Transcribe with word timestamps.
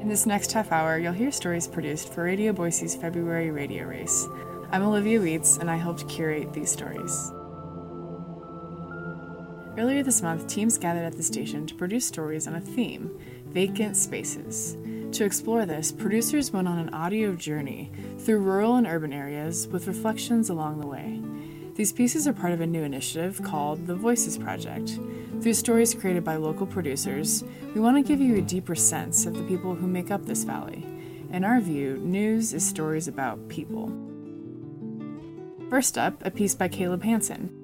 In 0.00 0.06
this 0.06 0.26
next 0.26 0.52
half 0.52 0.70
hour, 0.70 0.96
you'll 0.96 1.12
hear 1.12 1.32
stories 1.32 1.66
produced 1.66 2.12
for 2.12 2.22
Radio 2.22 2.52
Boise's 2.52 2.94
February 2.94 3.50
radio 3.50 3.84
race. 3.84 4.28
I'm 4.70 4.82
Olivia 4.82 5.18
Weitz, 5.18 5.58
and 5.58 5.68
I 5.68 5.74
helped 5.74 6.08
curate 6.08 6.52
these 6.52 6.70
stories. 6.70 7.32
Earlier 9.76 10.04
this 10.04 10.22
month, 10.22 10.46
teams 10.46 10.78
gathered 10.78 11.04
at 11.04 11.16
the 11.16 11.22
station 11.24 11.66
to 11.66 11.74
produce 11.74 12.06
stories 12.06 12.46
on 12.46 12.54
a 12.54 12.60
theme 12.60 13.10
vacant 13.46 13.96
spaces. 13.96 14.76
To 15.16 15.24
explore 15.24 15.66
this, 15.66 15.90
producers 15.90 16.52
went 16.52 16.68
on 16.68 16.78
an 16.78 16.94
audio 16.94 17.34
journey 17.34 17.90
through 18.18 18.38
rural 18.38 18.76
and 18.76 18.86
urban 18.86 19.12
areas 19.12 19.66
with 19.66 19.88
reflections 19.88 20.48
along 20.48 20.80
the 20.80 20.86
way. 20.86 21.20
These 21.74 21.92
pieces 21.92 22.28
are 22.28 22.32
part 22.32 22.52
of 22.52 22.60
a 22.60 22.66
new 22.66 22.84
initiative 22.84 23.42
called 23.42 23.88
the 23.88 23.96
Voices 23.96 24.38
Project. 24.38 24.98
Through 25.40 25.54
stories 25.54 25.94
created 25.94 26.24
by 26.24 26.34
local 26.34 26.66
producers, 26.66 27.44
we 27.74 27.80
want 27.80 27.96
to 27.96 28.02
give 28.02 28.20
you 28.20 28.36
a 28.36 28.42
deeper 28.42 28.74
sense 28.74 29.24
of 29.24 29.34
the 29.34 29.44
people 29.44 29.74
who 29.74 29.86
make 29.86 30.10
up 30.10 30.26
this 30.26 30.42
valley. 30.42 30.84
In 31.30 31.44
our 31.44 31.60
view, 31.60 31.96
news 31.98 32.52
is 32.52 32.66
stories 32.66 33.06
about 33.06 33.48
people. 33.48 33.92
First 35.70 35.96
up, 35.96 36.24
a 36.26 36.30
piece 36.30 36.56
by 36.56 36.66
Caleb 36.66 37.04
Hansen. 37.04 37.57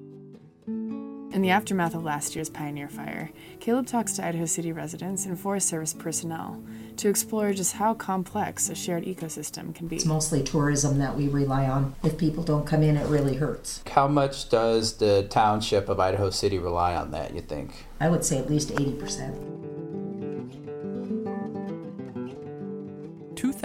In 1.35 1.41
the 1.41 1.49
aftermath 1.49 1.93
of 1.93 2.05
last 2.05 2.33
year's 2.33 2.49
Pioneer 2.49 2.87
Fire, 2.87 3.29
Caleb 3.59 3.87
talks 3.87 4.13
to 4.13 4.25
Idaho 4.25 4.45
City 4.45 4.71
residents 4.71 5.25
and 5.25 5.37
Forest 5.37 5.67
Service 5.67 5.93
personnel 5.93 6.63
to 6.95 7.09
explore 7.09 7.51
just 7.51 7.73
how 7.73 7.93
complex 7.93 8.69
a 8.69 8.73
shared 8.73 9.03
ecosystem 9.03 9.75
can 9.75 9.87
be. 9.87 9.97
It's 9.97 10.05
mostly 10.05 10.41
tourism 10.41 10.97
that 10.99 11.17
we 11.17 11.27
rely 11.27 11.67
on. 11.67 11.93
If 12.05 12.17
people 12.17 12.41
don't 12.41 12.65
come 12.65 12.83
in, 12.83 12.95
it 12.95 13.05
really 13.07 13.35
hurts. 13.35 13.83
How 13.85 14.07
much 14.07 14.47
does 14.47 14.93
the 14.93 15.27
township 15.29 15.89
of 15.89 15.99
Idaho 15.99 16.29
City 16.29 16.57
rely 16.57 16.95
on 16.95 17.11
that, 17.11 17.35
you 17.35 17.41
think? 17.41 17.85
I 17.99 18.07
would 18.07 18.23
say 18.23 18.37
at 18.37 18.49
least 18.49 18.69
80%. 18.69 19.64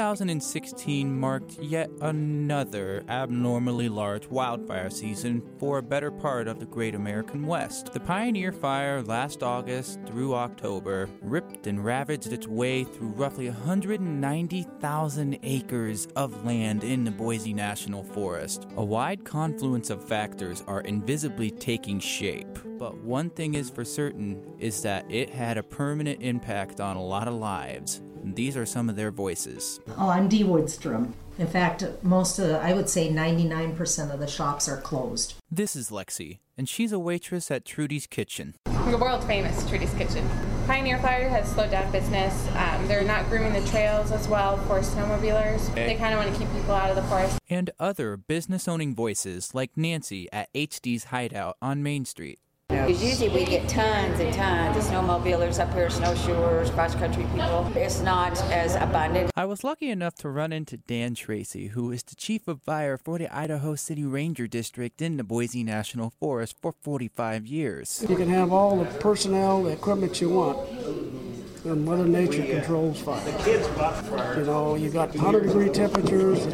2016 0.00 1.20
marked 1.20 1.58
yet 1.58 1.90
another 2.00 3.04
abnormally 3.10 3.86
large 3.86 4.26
wildfire 4.28 4.88
season 4.88 5.42
for 5.58 5.76
a 5.76 5.82
better 5.82 6.10
part 6.10 6.48
of 6.48 6.58
the 6.58 6.64
Great 6.64 6.94
American 6.94 7.46
West. 7.46 7.92
The 7.92 8.00
Pioneer 8.00 8.50
Fire 8.50 9.02
last 9.02 9.42
August 9.42 10.00
through 10.06 10.32
October 10.34 11.10
ripped 11.20 11.66
and 11.66 11.84
ravaged 11.84 12.32
its 12.32 12.48
way 12.48 12.82
through 12.82 13.08
roughly 13.08 13.50
190,000 13.50 15.38
acres 15.42 16.06
of 16.16 16.46
land 16.46 16.82
in 16.82 17.04
the 17.04 17.10
Boise 17.10 17.52
National 17.52 18.02
Forest. 18.02 18.68
A 18.78 18.84
wide 18.84 19.26
confluence 19.26 19.90
of 19.90 20.02
factors 20.02 20.64
are 20.66 20.80
invisibly 20.80 21.50
taking 21.50 22.00
shape, 22.00 22.58
but 22.78 22.96
one 22.96 23.28
thing 23.28 23.52
is 23.52 23.68
for 23.68 23.84
certain 23.84 24.42
is 24.58 24.80
that 24.80 25.04
it 25.10 25.28
had 25.28 25.58
a 25.58 25.62
permanent 25.62 26.22
impact 26.22 26.80
on 26.80 26.96
a 26.96 27.04
lot 27.04 27.28
of 27.28 27.34
lives 27.34 28.00
these 28.22 28.56
are 28.56 28.66
some 28.66 28.88
of 28.88 28.96
their 28.96 29.10
voices. 29.10 29.80
Oh, 29.98 30.08
I'm 30.08 30.28
Dee 30.28 30.44
Woodstrom. 30.44 31.12
In 31.38 31.46
fact, 31.46 31.84
most 32.02 32.38
of 32.38 32.48
the, 32.48 32.58
I 32.58 32.74
would 32.74 32.88
say 32.88 33.08
99% 33.08 34.12
of 34.12 34.20
the 34.20 34.26
shops 34.26 34.68
are 34.68 34.76
closed. 34.76 35.34
This 35.50 35.74
is 35.74 35.90
Lexi, 35.90 36.38
and 36.58 36.68
she's 36.68 36.92
a 36.92 36.98
waitress 36.98 37.50
at 37.50 37.64
Trudy's 37.64 38.06
Kitchen. 38.06 38.56
The 38.64 38.98
world 38.98 39.24
famous 39.24 39.66
Trudy's 39.68 39.94
Kitchen. 39.94 40.28
Pioneer 40.66 40.98
Fire 40.98 41.28
has 41.28 41.50
slowed 41.50 41.70
down 41.70 41.90
business. 41.90 42.46
Um, 42.54 42.86
they're 42.86 43.04
not 43.04 43.26
grooming 43.28 43.54
the 43.54 43.66
trails 43.70 44.12
as 44.12 44.28
well 44.28 44.58
for 44.66 44.80
snowmobilers. 44.80 45.74
They 45.74 45.94
kind 45.94 46.12
of 46.12 46.20
want 46.20 46.32
to 46.32 46.38
keep 46.38 46.52
people 46.52 46.74
out 46.74 46.90
of 46.90 46.96
the 46.96 47.02
forest. 47.04 47.38
And 47.48 47.70
other 47.80 48.16
business 48.16 48.68
owning 48.68 48.94
voices 48.94 49.54
like 49.54 49.76
Nancy 49.76 50.30
at 50.32 50.52
HD's 50.52 51.04
Hideout 51.04 51.56
on 51.62 51.82
Main 51.82 52.04
Street. 52.04 52.38
Because 52.86 53.04
usually 53.04 53.28
we 53.28 53.44
get 53.44 53.68
tons 53.68 54.20
and 54.20 54.32
tons 54.34 54.76
of 54.76 54.82
snowmobilers 54.82 55.58
up 55.58 55.72
here, 55.72 55.90
snowshoers, 55.90 56.70
cross 56.70 56.94
country 56.94 57.24
people. 57.24 57.70
It's 57.74 58.00
not 58.00 58.40
as 58.50 58.74
abundant. 58.76 59.30
I 59.36 59.44
was 59.44 59.64
lucky 59.64 59.90
enough 59.90 60.14
to 60.16 60.28
run 60.28 60.52
into 60.52 60.76
Dan 60.76 61.14
Tracy, 61.14 61.68
who 61.68 61.90
is 61.90 62.02
the 62.02 62.14
chief 62.14 62.48
of 62.48 62.62
fire 62.62 62.96
for 62.96 63.18
the 63.18 63.34
Idaho 63.34 63.74
City 63.74 64.04
Ranger 64.04 64.46
District 64.46 65.00
in 65.00 65.16
the 65.16 65.24
Boise 65.24 65.64
National 65.64 66.10
Forest 66.10 66.56
for 66.60 66.74
45 66.80 67.46
years. 67.46 68.04
You 68.08 68.16
can 68.16 68.28
have 68.28 68.52
all 68.52 68.76
the 68.78 68.86
personnel, 68.98 69.62
the 69.64 69.70
equipment 69.70 70.20
you 70.20 70.30
want 70.30 70.58
and 71.64 71.84
Mother 71.84 72.06
Nature 72.06 72.44
controls 72.44 73.00
fire. 73.00 73.24
The 73.24 73.42
kids 73.42 73.66
bought 73.68 74.04
fire. 74.06 74.38
You 74.38 74.46
know, 74.46 74.74
you 74.74 74.90
got 74.90 75.14
100 75.14 75.44
degree 75.44 75.68
temperatures. 75.68 76.44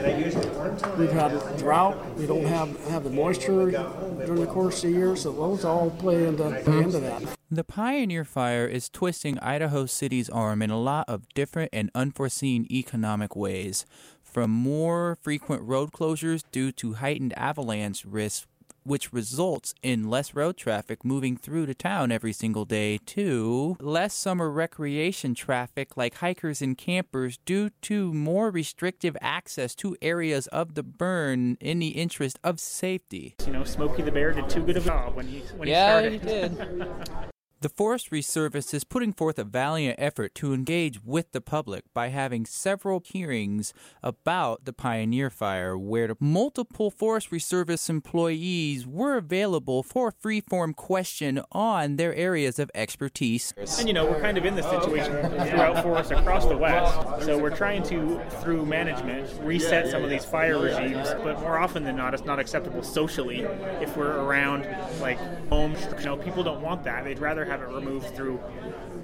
We've 0.98 1.12
had 1.12 1.58
drought. 1.58 2.16
We 2.16 2.26
don't 2.26 2.44
have 2.44 2.78
have 2.86 3.04
the 3.04 3.10
moisture 3.10 3.70
during 3.70 4.40
the 4.40 4.46
course 4.46 4.82
of 4.84 4.90
the 4.90 4.96
year, 4.96 5.16
so 5.16 5.32
those 5.32 5.64
all 5.64 5.90
play 5.90 6.26
into, 6.26 6.42
play 6.42 6.60
hmm. 6.62 6.82
into 6.82 7.00
that. 7.00 7.22
The 7.50 7.64
Pioneer 7.64 8.24
Fire 8.24 8.66
is 8.66 8.88
twisting 8.88 9.38
Idaho 9.38 9.86
City's 9.86 10.28
arm 10.28 10.62
in 10.62 10.70
a 10.70 10.80
lot 10.80 11.08
of 11.08 11.28
different 11.34 11.70
and 11.72 11.90
unforeseen 11.94 12.66
economic 12.70 13.36
ways, 13.36 13.86
from 14.22 14.50
more 14.50 15.16
frequent 15.22 15.62
road 15.62 15.92
closures 15.92 16.42
due 16.50 16.72
to 16.72 16.94
heightened 16.94 17.32
avalanche 17.36 18.04
risks 18.04 18.46
which 18.86 19.12
results 19.12 19.74
in 19.82 20.08
less 20.08 20.34
road 20.34 20.56
traffic 20.56 21.04
moving 21.04 21.36
through 21.36 21.66
the 21.66 21.74
town 21.74 22.12
every 22.12 22.32
single 22.32 22.64
day, 22.64 22.98
to 22.98 23.76
less 23.80 24.14
summer 24.14 24.50
recreation 24.50 25.34
traffic 25.34 25.96
like 25.96 26.16
hikers 26.16 26.62
and 26.62 26.78
campers 26.78 27.38
due 27.44 27.70
to 27.82 28.12
more 28.12 28.50
restrictive 28.50 29.16
access 29.20 29.74
to 29.74 29.96
areas 30.00 30.46
of 30.48 30.74
the 30.74 30.82
burn 30.82 31.56
in 31.60 31.78
the 31.78 31.88
interest 31.88 32.38
of 32.44 32.60
safety. 32.60 33.34
You 33.46 33.52
know, 33.52 33.64
Smokey 33.64 34.02
the 34.02 34.12
Bear 34.12 34.32
did 34.32 34.48
too 34.48 34.62
good 34.62 34.76
of 34.76 34.86
a 34.86 34.90
job 34.90 35.14
when 35.14 35.26
he 35.26 35.40
when 35.56 35.68
yeah, 35.68 36.08
he 36.08 36.18
started. 36.18 36.30
Yeah, 36.30 36.48
he 36.48 36.78
did. 36.84 37.32
The 37.58 37.70
Forestry 37.70 38.20
Service 38.20 38.74
is 38.74 38.84
putting 38.84 39.14
forth 39.14 39.38
a 39.38 39.44
valiant 39.44 39.98
effort 39.98 40.34
to 40.34 40.52
engage 40.52 41.02
with 41.02 41.32
the 41.32 41.40
public 41.40 41.84
by 41.94 42.08
having 42.08 42.44
several 42.44 43.00
hearings 43.02 43.72
about 44.02 44.66
the 44.66 44.74
Pioneer 44.74 45.30
Fire, 45.30 45.76
where 45.78 46.14
multiple 46.20 46.90
Forestry 46.90 47.40
Service 47.40 47.88
employees 47.88 48.86
were 48.86 49.16
available 49.16 49.82
for 49.82 50.08
a 50.08 50.12
free-form 50.12 50.74
question 50.74 51.40
on 51.50 51.96
their 51.96 52.14
areas 52.14 52.58
of 52.58 52.70
expertise. 52.74 53.54
And 53.78 53.88
you 53.88 53.94
know, 53.94 54.04
we're 54.04 54.20
kind 54.20 54.36
of 54.36 54.44
in 54.44 54.54
this 54.54 54.68
situation 54.68 55.14
throughout 55.48 55.82
forests 55.82 56.12
across 56.12 56.44
the 56.44 56.58
West, 56.58 57.24
so 57.24 57.38
we're 57.38 57.56
trying 57.56 57.82
to, 57.84 58.20
through 58.42 58.66
management, 58.66 59.30
reset 59.42 59.90
some 59.90 60.04
of 60.04 60.10
these 60.10 60.26
fire 60.26 60.58
regimes, 60.58 61.08
but 61.24 61.40
more 61.40 61.56
often 61.58 61.84
than 61.84 61.96
not, 61.96 62.12
it's 62.12 62.26
not 62.26 62.38
acceptable 62.38 62.82
socially 62.82 63.40
if 63.80 63.96
we're 63.96 64.18
around 64.20 64.68
like 65.00 65.18
homes. 65.48 65.78
You 66.00 66.04
know, 66.04 66.16
people 66.18 66.42
don't 66.42 66.60
want 66.60 66.84
that. 66.84 67.04
They'd 67.04 67.18
rather 67.18 67.45
have 67.46 67.62
it 67.62 67.68
removed 67.68 68.14
through 68.14 68.40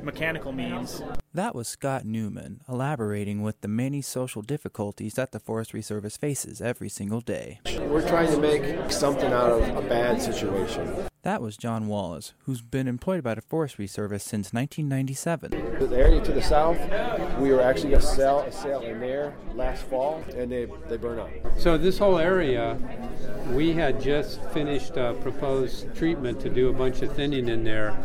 mechanical 0.02 0.52
means. 0.52 1.02
That 1.34 1.54
was 1.54 1.68
Scott 1.68 2.04
Newman 2.04 2.60
elaborating 2.68 3.42
with 3.42 3.60
the 3.62 3.68
many 3.68 4.02
social 4.02 4.42
difficulties 4.42 5.14
that 5.14 5.32
the 5.32 5.40
Forestry 5.40 5.80
Service 5.80 6.16
faces 6.16 6.60
every 6.60 6.88
single 6.88 7.20
day. 7.20 7.60
We're 7.78 8.06
trying 8.06 8.30
to 8.32 8.38
make 8.38 8.90
something 8.90 9.32
out 9.32 9.50
of 9.52 9.76
a 9.76 9.88
bad 9.88 10.20
situation. 10.20 11.08
That 11.22 11.40
was 11.40 11.56
John 11.56 11.86
Wallace, 11.86 12.34
who's 12.46 12.62
been 12.62 12.88
employed 12.88 13.22
by 13.22 13.36
the 13.36 13.42
Forestry 13.42 13.86
Service 13.86 14.24
since 14.24 14.52
1997. 14.52 15.52
The 15.88 15.96
area 15.96 16.20
to 16.20 16.32
the 16.32 16.42
south, 16.42 16.76
we 17.38 17.52
were 17.52 17.62
actually 17.62 17.90
going 17.90 18.00
to 18.00 18.06
sell 18.06 18.40
a 18.40 18.50
sale 18.50 18.80
in 18.80 18.98
there 18.98 19.32
last 19.54 19.84
fall, 19.84 20.24
and 20.34 20.50
they, 20.50 20.66
they 20.88 20.96
burned 20.96 21.20
up. 21.20 21.30
So 21.58 21.78
this 21.78 21.96
whole 21.96 22.18
area, 22.18 22.76
we 23.52 23.72
had 23.72 24.02
just 24.02 24.42
finished 24.50 24.96
a 24.96 25.14
proposed 25.22 25.94
treatment 25.94 26.40
to 26.40 26.50
do 26.50 26.68
a 26.70 26.72
bunch 26.72 27.02
of 27.02 27.14
thinning 27.14 27.48
in 27.48 27.62
there 27.62 27.96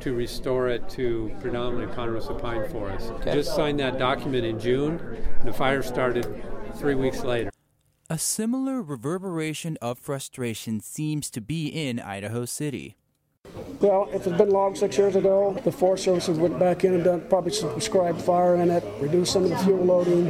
to 0.00 0.14
restore 0.14 0.68
it 0.68 0.88
to 0.90 1.34
predominantly 1.40 1.94
ponderosa 1.94 2.34
pine 2.34 2.68
forest. 2.70 3.10
Okay. 3.12 3.32
Just 3.32 3.54
signed 3.54 3.80
that 3.80 3.98
document 3.98 4.44
in 4.44 4.58
June. 4.58 5.00
And 5.40 5.48
the 5.48 5.52
fire 5.52 5.82
started 5.82 6.42
three 6.74 6.94
weeks 6.94 7.22
later. 7.22 7.50
A 8.08 8.18
similar 8.18 8.82
reverberation 8.82 9.76
of 9.82 9.98
frustration 9.98 10.80
seems 10.80 11.30
to 11.30 11.40
be 11.40 11.66
in 11.66 11.98
Idaho 11.98 12.44
City. 12.44 12.96
Well, 13.80 14.08
if 14.12 14.26
it's 14.26 14.36
been 14.36 14.50
logged 14.50 14.78
six 14.78 14.96
years 14.96 15.16
ago, 15.16 15.56
the 15.64 15.72
Forest 15.72 16.04
Service 16.04 16.28
went 16.28 16.58
back 16.58 16.84
in 16.84 16.94
and 16.94 17.04
done 17.04 17.26
probably 17.28 17.52
some 17.52 17.72
prescribed 17.72 18.22
fire 18.22 18.56
in 18.56 18.70
it, 18.70 18.84
reduced 19.00 19.32
some 19.32 19.44
of 19.44 19.50
the 19.50 19.58
fuel 19.58 19.84
loading, 19.84 20.26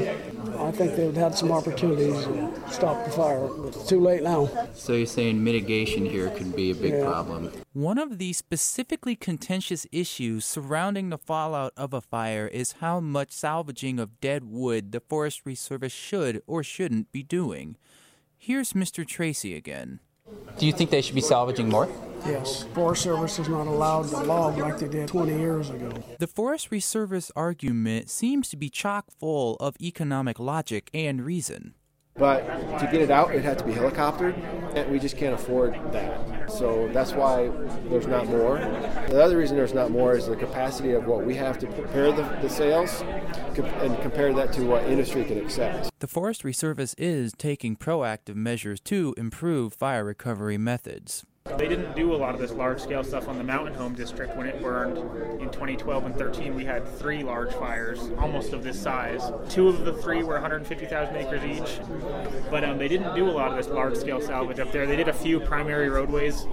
I 0.58 0.70
think 0.72 0.96
they've 0.96 1.14
had 1.14 1.34
some 1.34 1.52
opportunities 1.52 2.24
to 2.24 2.52
stop 2.70 3.04
the 3.04 3.10
fire, 3.10 3.46
but 3.48 3.68
it's 3.68 3.88
too 3.88 4.00
late 4.00 4.22
now. 4.22 4.48
So 4.74 4.92
you're 4.92 5.06
saying 5.06 5.42
mitigation 5.42 6.04
here 6.04 6.30
could 6.30 6.54
be 6.54 6.70
a 6.70 6.74
big 6.74 6.94
yeah. 6.94 7.04
problem? 7.04 7.52
One 7.72 7.98
of 7.98 8.18
the 8.18 8.32
specifically 8.32 9.16
contentious 9.16 9.86
issues 9.92 10.44
surrounding 10.44 11.10
the 11.10 11.18
fallout 11.18 11.72
of 11.76 11.92
a 11.92 12.00
fire 12.00 12.46
is 12.46 12.72
how 12.80 13.00
much 13.00 13.32
salvaging 13.32 13.98
of 13.98 14.20
dead 14.20 14.44
wood 14.44 14.92
the 14.92 15.00
Forestry 15.00 15.54
Service 15.54 15.92
should 15.92 16.42
or 16.46 16.62
shouldn't 16.62 17.12
be 17.12 17.22
doing. 17.22 17.76
Here's 18.36 18.72
Mr. 18.72 19.06
Tracy 19.06 19.54
again. 19.54 20.00
Do 20.58 20.66
you 20.66 20.72
think 20.72 20.90
they 20.90 21.02
should 21.02 21.14
be 21.14 21.20
salvaging 21.20 21.68
more? 21.68 21.88
Yes. 22.26 22.64
Forest 22.74 23.02
Service 23.02 23.38
is 23.38 23.48
not 23.48 23.66
allowed 23.66 24.08
to 24.08 24.18
log 24.18 24.58
like 24.58 24.78
they 24.78 24.88
did 24.88 25.08
20 25.08 25.38
years 25.38 25.70
ago. 25.70 25.90
The 26.18 26.26
Forestry 26.26 26.80
Service 26.80 27.30
argument 27.36 28.10
seems 28.10 28.48
to 28.50 28.56
be 28.56 28.68
chock 28.68 29.06
full 29.18 29.56
of 29.56 29.76
economic 29.80 30.38
logic 30.38 30.90
and 30.92 31.24
reason. 31.24 31.74
But 32.18 32.46
to 32.78 32.88
get 32.90 33.02
it 33.02 33.10
out, 33.10 33.34
it 33.34 33.44
had 33.44 33.58
to 33.58 33.64
be 33.64 33.72
helicoptered, 33.72 34.36
and 34.74 34.90
we 34.90 34.98
just 34.98 35.18
can't 35.18 35.34
afford 35.34 35.74
that. 35.92 36.50
So 36.50 36.88
that's 36.92 37.12
why 37.12 37.48
there's 37.90 38.06
not 38.06 38.26
more. 38.26 38.58
The 39.08 39.22
other 39.22 39.36
reason 39.36 39.56
there's 39.56 39.74
not 39.74 39.90
more 39.90 40.16
is 40.16 40.26
the 40.26 40.36
capacity 40.36 40.92
of 40.92 41.06
what 41.06 41.26
we 41.26 41.34
have 41.34 41.58
to 41.58 41.66
prepare 41.66 42.12
the, 42.12 42.22
the 42.40 42.48
sales 42.48 43.02
and 43.02 44.00
compare 44.00 44.32
that 44.32 44.52
to 44.54 44.62
what 44.62 44.84
industry 44.84 45.24
can 45.24 45.38
accept. 45.38 45.90
The 45.98 46.06
Forestry 46.06 46.54
Service 46.54 46.94
is 46.96 47.32
taking 47.36 47.76
proactive 47.76 48.34
measures 48.34 48.80
to 48.80 49.14
improve 49.18 49.74
fire 49.74 50.04
recovery 50.04 50.56
methods. 50.56 51.26
They 51.58 51.68
didn't 51.68 51.96
do 51.96 52.14
a 52.14 52.16
lot 52.16 52.34
of 52.34 52.40
this 52.40 52.50
large 52.52 52.80
scale 52.80 53.02
stuff 53.02 53.28
on 53.28 53.38
the 53.38 53.44
Mountain 53.44 53.74
Home 53.74 53.94
District 53.94 54.36
when 54.36 54.46
it 54.46 54.60
burned 54.60 54.98
in 55.40 55.48
2012 55.50 56.04
and 56.04 56.16
13. 56.16 56.54
We 56.54 56.64
had 56.64 56.86
three 56.98 57.22
large 57.22 57.52
fires, 57.54 58.10
almost 58.18 58.52
of 58.52 58.62
this 58.62 58.78
size. 58.78 59.22
Two 59.48 59.68
of 59.68 59.84
the 59.84 59.92
three 59.94 60.22
were 60.22 60.34
150,000 60.34 61.16
acres 61.16 61.44
each, 61.44 61.80
but 62.50 62.62
um, 62.62 62.76
they 62.76 62.88
didn't 62.88 63.14
do 63.14 63.28
a 63.28 63.32
lot 63.32 63.50
of 63.50 63.56
this 63.56 63.68
large 63.68 63.96
scale 63.96 64.20
salvage 64.20 64.58
up 64.58 64.70
there. 64.70 64.86
They 64.86 64.96
did 64.96 65.08
a 65.08 65.14
few 65.14 65.40
primary 65.40 65.88
roadways 65.88 66.46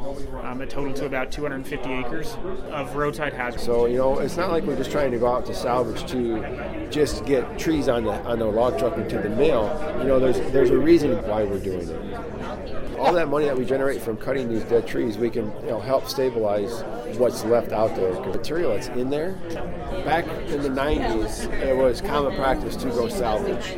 um, 0.44 0.60
that 0.60 0.70
totaled 0.70 0.96
to 0.98 1.06
about 1.06 1.32
250 1.32 1.92
acres 1.92 2.38
of 2.72 2.96
roadside 2.96 3.34
hazards. 3.34 3.64
So, 3.64 3.88
you 3.88 3.98
know, 3.98 4.20
it's 4.20 4.38
not 4.38 4.52
like 4.52 4.64
we're 4.64 4.78
just 4.78 4.92
trying 4.92 5.12
to 5.12 5.20
go 5.20 5.28
out 5.28 5.46
to 5.48 5.54
salvage 5.54 6.10
to 6.12 6.88
just 6.90 7.26
get 7.26 7.60
trees 7.60 7.90
on 7.90 8.06
the, 8.06 8.14
on 8.24 8.40
the 8.40 8.46
log 8.46 8.80
truck 8.80 8.98
into 8.98 9.18
the 9.20 9.30
mill. 9.30 9.66
You 10.00 10.08
know, 10.08 10.20
there's, 10.20 10.40
there's 10.52 10.70
a 10.70 10.78
reason 10.78 11.12
why 11.28 11.44
we're 11.44 11.60
doing 11.60 11.90
it 11.90 12.64
all 13.04 13.12
that 13.12 13.28
money 13.28 13.46
that 13.46 13.58
we 13.58 13.66
generate 13.66 14.02
from 14.02 14.16
cutting 14.16 14.48
these 14.48 14.64
dead 14.64 14.83
trees, 14.88 15.18
we 15.18 15.30
can 15.30 15.52
you 15.62 15.68
know, 15.68 15.80
help 15.80 16.08
stabilize 16.08 16.84
what's 17.18 17.44
left 17.46 17.72
out 17.72 17.96
there. 17.96 18.14
The 18.14 18.22
material 18.22 18.72
that's 18.72 18.88
in 18.90 19.10
there, 19.10 19.34
back 20.06 20.26
in 20.50 20.62
the 20.62 20.70
90s, 20.70 21.52
it 21.62 21.76
was 21.76 22.02
common 22.02 22.36
practice 22.36 22.76
to 22.78 22.90
go 22.90 23.08
salvage. 23.08 23.72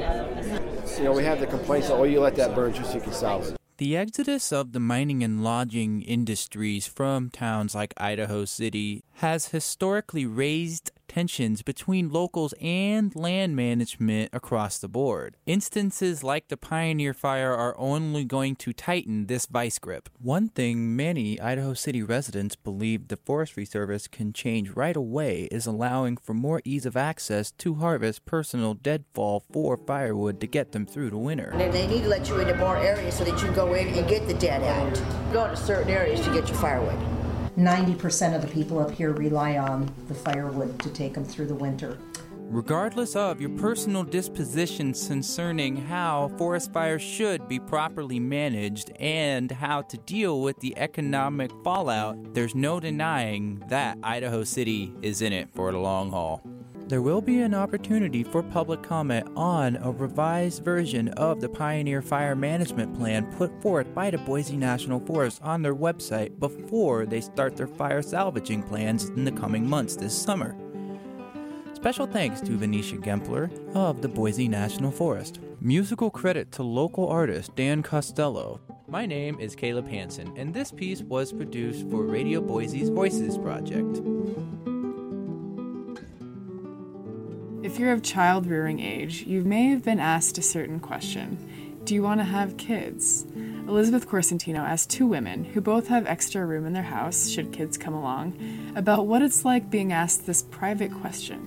You 0.98 1.04
know, 1.04 1.14
we 1.14 1.24
have 1.24 1.40
the 1.40 1.48
complaints 1.48 1.88
that, 1.88 1.96
oh, 1.96 2.04
you 2.04 2.20
let 2.20 2.36
that 2.36 2.56
burn 2.56 2.74
just 2.74 2.92
so 2.92 2.96
you 2.96 3.02
can 3.02 3.14
salvage. 3.14 3.56
The 3.78 3.98
exodus 3.98 4.54
of 4.54 4.72
the 4.72 4.80
mining 4.80 5.22
and 5.22 5.44
lodging 5.44 6.02
industries 6.02 6.88
from 6.88 7.30
towns 7.30 7.76
like 7.76 7.94
Idaho 7.98 8.46
City 8.46 9.04
has 9.16 9.50
historically 9.50 10.26
raised 10.26 10.92
tensions 11.16 11.62
between 11.62 12.12
locals 12.12 12.54
and 12.60 13.16
land 13.16 13.56
management 13.56 14.30
across 14.34 14.78
the 14.78 14.90
board. 14.90 15.38
Instances 15.46 16.26
like 16.26 16.50
the 16.50 16.58
Pioneer 16.58 17.14
Fire 17.14 17.54
are 17.54 17.74
only 17.78 18.26
going 18.26 18.54
to 18.58 18.74
tighten 18.74 19.28
this 19.28 19.46
vice 19.46 19.80
grip. 19.80 20.10
One 20.20 20.50
thing 20.50 20.94
many 20.94 21.40
Idaho 21.40 21.74
City 21.74 22.04
residents 22.04 22.58
believe 22.58 23.08
the 23.08 23.16
Forestry 23.16 23.64
Service 23.64 24.10
can 24.10 24.34
change 24.34 24.72
right 24.72 24.98
away 24.98 25.48
is 25.54 25.66
allowing 25.66 26.18
for 26.18 26.34
more 26.34 26.62
ease 26.66 26.86
of 26.86 26.98
access 26.98 27.50
to 27.60 27.76
harvest 27.76 28.26
personal 28.26 28.74
deadfall 28.74 29.46
for 29.54 29.78
firewood 29.78 30.42
to 30.42 30.48
get 30.48 30.74
them 30.74 30.86
through 30.86 31.12
the 31.12 31.18
winter. 31.18 31.52
And 31.54 31.74
they 31.74 31.88
need 31.88 32.02
to 32.02 32.10
let 32.10 32.28
you 32.28 32.40
into 32.40 32.56
more 32.56 32.76
areas 32.76 33.16
so 33.16 33.24
that 33.24 33.42
you 33.42 33.50
go 33.54 33.74
in 33.74 33.88
and 33.88 34.06
get 34.10 34.28
the 34.28 34.34
dead 34.34 34.64
out. 34.64 35.32
Go 35.32 35.48
to 35.48 35.56
certain 35.56 35.92
areas 35.92 36.20
to 36.26 36.34
get 36.34 36.50
your 36.50 36.58
firewood. 36.58 37.15
90% 37.58 38.36
of 38.36 38.42
the 38.42 38.48
people 38.48 38.80
up 38.80 38.92
here 38.92 39.12
rely 39.12 39.58
on 39.58 39.90
the 40.08 40.14
firewood 40.14 40.78
to 40.80 40.90
take 40.90 41.14
them 41.14 41.24
through 41.24 41.48
the 41.48 41.56
winter. 41.56 41.98
Regardless 42.48 43.16
of 43.16 43.42
your 43.42 43.50
personal 43.52 44.04
dispositions 44.04 45.08
concerning 45.08 45.76
how 45.76 46.32
forest 46.38 46.72
fires 46.72 47.02
should 47.02 47.48
be 47.48 47.60
properly 47.60 48.20
managed 48.20 48.92
and 49.00 49.50
how 49.50 49.82
to 49.82 49.98
deal 49.98 50.42
with 50.42 50.60
the 50.60 50.78
economic 50.78 51.50
fallout, 51.64 52.36
there's 52.36 52.54
no 52.54 52.80
denying 52.80 53.64
that 53.70 53.98
Idaho 54.04 54.44
City 54.44 54.94
is 55.02 55.22
in 55.22 55.34
it 55.34 55.50
for 55.56 55.72
the 55.72 55.80
long 55.80 56.12
haul 56.12 56.44
there 56.88 57.02
will 57.02 57.22
be 57.22 57.42
an 57.42 57.56
opportunity 57.56 58.24
for 58.24 58.44
public 58.44 58.84
comment 58.84 59.28
on 59.36 59.76
a 59.78 59.92
revised 59.92 60.64
version 60.64 61.08
of 61.10 61.42
the 61.42 61.50
Pioneer 61.50 62.02
Fire 62.02 62.36
Management 62.36 62.96
Plan 62.96 63.26
put 63.34 63.60
forth 63.62 63.92
by 63.96 64.12
the 64.12 64.20
Boise 64.20 64.56
National 64.56 65.00
Forest 65.00 65.42
on 65.42 65.64
their 65.64 65.76
website 65.76 66.40
before 66.40 67.08
they 67.08 67.22
start 67.22 67.56
their 67.56 67.68
fire 67.68 68.04
salvaging 68.04 68.62
plans 68.62 69.06
in 69.06 69.26
the 69.26 69.32
coming 69.32 69.68
months 69.68 69.96
this 69.96 70.16
summer. 70.16 70.56
Special 71.74 72.06
thanks 72.06 72.40
to 72.42 72.52
Venetia 72.58 72.98
Gempler 72.98 73.50
of 73.76 74.02
the 74.04 74.08
Boise 74.08 74.48
National 74.48 74.92
Forest. 74.92 75.40
Musical 75.60 76.12
credit 76.12 76.52
to 76.52 76.62
local 76.62 77.08
artist 77.08 77.56
Dan 77.56 77.82
Costello. 77.82 78.62
My 78.88 79.08
name 79.08 79.40
is 79.40 79.56
Caleb 79.56 79.88
Hansen, 79.88 80.32
and 80.38 80.54
this 80.54 80.72
piece 80.72 81.02
was 81.02 81.34
produced 81.34 81.90
for 81.90 82.04
Radio 82.04 82.42
Boise's 82.42 82.90
Voices 82.90 83.38
Project. 83.40 84.02
If 87.66 87.80
you're 87.80 87.94
of 87.94 88.04
child 88.04 88.46
rearing 88.46 88.80
age, 88.80 89.24
you 89.24 89.44
may 89.44 89.70
have 89.70 89.82
been 89.82 90.00
asked 90.00 90.38
a 90.38 90.44
certain 90.44 90.80
question 90.80 91.80
Do 91.84 91.96
you 91.96 92.04
want 92.04 92.20
to 92.20 92.24
have 92.24 92.58
kids? 92.58 93.26
Elizabeth 93.68 94.08
Corsentino 94.08 94.60
asked 94.60 94.92
two 94.92 95.08
women, 95.08 95.44
who 95.44 95.62
both 95.62 95.88
have 95.88 96.06
extra 96.06 96.46
room 96.46 96.68
in 96.68 96.74
their 96.74 96.84
house 96.84 97.28
should 97.28 97.52
kids 97.52 97.76
come 97.76 97.96
along, 97.96 98.38
about 98.76 99.08
what 99.08 99.24
it's 99.24 99.44
like 99.44 99.72
being 99.72 99.92
asked 99.92 100.28
this 100.28 100.44
private 100.44 100.94
question. 100.94 101.40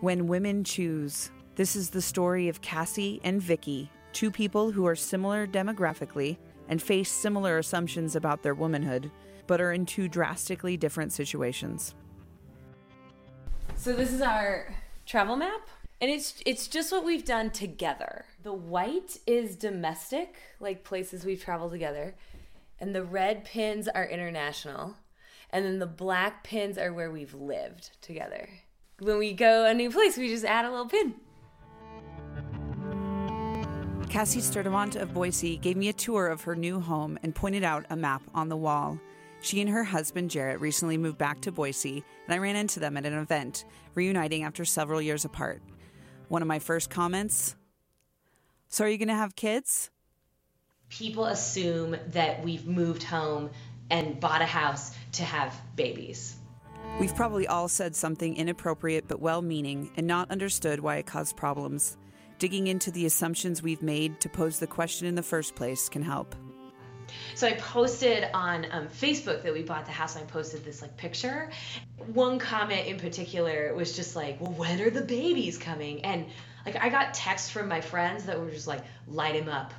When 0.00 0.26
women 0.26 0.64
choose. 0.64 1.30
This 1.54 1.76
is 1.76 1.90
the 1.90 2.02
story 2.02 2.48
of 2.48 2.62
Cassie 2.62 3.20
and 3.22 3.40
Vicky, 3.40 3.92
two 4.12 4.32
people 4.32 4.72
who 4.72 4.86
are 4.86 4.96
similar 4.96 5.46
demographically 5.46 6.36
and 6.68 6.82
face 6.82 7.12
similar 7.12 7.58
assumptions 7.58 8.16
about 8.16 8.42
their 8.42 8.54
womanhood 8.54 9.12
but 9.50 9.60
are 9.60 9.72
in 9.72 9.84
two 9.84 10.06
drastically 10.06 10.76
different 10.76 11.12
situations. 11.12 11.96
So 13.74 13.92
this 13.92 14.12
is 14.12 14.22
our 14.22 14.72
travel 15.06 15.34
map 15.34 15.68
and 16.00 16.08
it's 16.08 16.40
it's 16.46 16.68
just 16.68 16.92
what 16.92 17.04
we've 17.04 17.24
done 17.24 17.50
together. 17.50 18.26
The 18.44 18.52
white 18.52 19.18
is 19.26 19.56
domestic, 19.56 20.36
like 20.60 20.84
places 20.84 21.24
we've 21.24 21.42
traveled 21.42 21.72
together, 21.72 22.14
and 22.78 22.94
the 22.94 23.02
red 23.02 23.44
pins 23.44 23.88
are 23.88 24.06
international. 24.06 24.94
And 25.52 25.64
then 25.64 25.80
the 25.80 25.86
black 25.86 26.44
pins 26.44 26.78
are 26.78 26.92
where 26.92 27.10
we've 27.10 27.34
lived 27.34 27.90
together. 28.02 28.48
When 29.00 29.18
we 29.18 29.32
go 29.32 29.66
a 29.66 29.74
new 29.74 29.90
place, 29.90 30.16
we 30.16 30.28
just 30.28 30.44
add 30.44 30.64
a 30.64 30.70
little 30.70 30.86
pin. 30.86 31.16
Cassie 34.08 34.40
Sturdivant 34.40 34.94
of 34.94 35.12
Boise 35.12 35.56
gave 35.56 35.76
me 35.76 35.88
a 35.88 35.92
tour 35.92 36.28
of 36.28 36.42
her 36.42 36.54
new 36.54 36.78
home 36.78 37.18
and 37.24 37.34
pointed 37.34 37.64
out 37.64 37.84
a 37.90 37.96
map 37.96 38.22
on 38.32 38.48
the 38.48 38.56
wall. 38.56 39.00
She 39.42 39.60
and 39.60 39.70
her 39.70 39.84
husband 39.84 40.30
Jarrett 40.30 40.60
recently 40.60 40.98
moved 40.98 41.18
back 41.18 41.40
to 41.42 41.52
Boise, 41.52 42.04
and 42.26 42.34
I 42.34 42.38
ran 42.38 42.56
into 42.56 42.78
them 42.78 42.96
at 42.96 43.06
an 43.06 43.14
event, 43.14 43.64
reuniting 43.94 44.42
after 44.42 44.64
several 44.64 45.00
years 45.00 45.24
apart. 45.24 45.62
One 46.28 46.42
of 46.42 46.48
my 46.48 46.58
first 46.58 46.90
comments 46.90 47.56
So, 48.68 48.84
are 48.84 48.88
you 48.88 48.98
going 48.98 49.08
to 49.08 49.14
have 49.14 49.34
kids? 49.34 49.90
People 50.90 51.24
assume 51.24 51.96
that 52.08 52.44
we've 52.44 52.66
moved 52.66 53.02
home 53.02 53.50
and 53.90 54.20
bought 54.20 54.42
a 54.42 54.46
house 54.46 54.94
to 55.12 55.24
have 55.24 55.58
babies. 55.74 56.36
We've 56.98 57.14
probably 57.14 57.46
all 57.46 57.68
said 57.68 57.96
something 57.96 58.36
inappropriate 58.36 59.08
but 59.08 59.20
well 59.20 59.42
meaning 59.42 59.90
and 59.96 60.06
not 60.06 60.30
understood 60.30 60.80
why 60.80 60.96
it 60.96 61.06
caused 61.06 61.36
problems. 61.36 61.96
Digging 62.38 62.66
into 62.66 62.90
the 62.90 63.06
assumptions 63.06 63.62
we've 63.62 63.82
made 63.82 64.20
to 64.20 64.28
pose 64.28 64.58
the 64.58 64.66
question 64.66 65.06
in 65.06 65.14
the 65.14 65.22
first 65.22 65.54
place 65.54 65.88
can 65.88 66.02
help. 66.02 66.34
So 67.34 67.46
I 67.46 67.52
posted 67.52 68.28
on 68.34 68.66
um, 68.70 68.88
Facebook 68.88 69.42
that 69.42 69.52
we 69.52 69.62
bought 69.62 69.86
the 69.86 69.92
house, 69.92 70.16
and 70.16 70.24
I 70.24 70.26
posted 70.26 70.64
this 70.64 70.82
like 70.82 70.96
picture. 70.96 71.50
One 72.12 72.38
comment 72.38 72.86
in 72.86 72.98
particular 72.98 73.74
was 73.74 73.96
just 73.96 74.16
like, 74.16 74.40
"Well, 74.40 74.52
when 74.52 74.80
are 74.80 74.90
the 74.90 75.02
babies 75.02 75.58
coming?" 75.58 76.04
And 76.04 76.26
like 76.66 76.76
I 76.76 76.88
got 76.88 77.14
texts 77.14 77.50
from 77.50 77.68
my 77.68 77.80
friends 77.80 78.24
that 78.24 78.40
were 78.40 78.50
just 78.50 78.66
like, 78.66 78.82
"Light 79.06 79.34
him 79.34 79.48
up, 79.48 79.72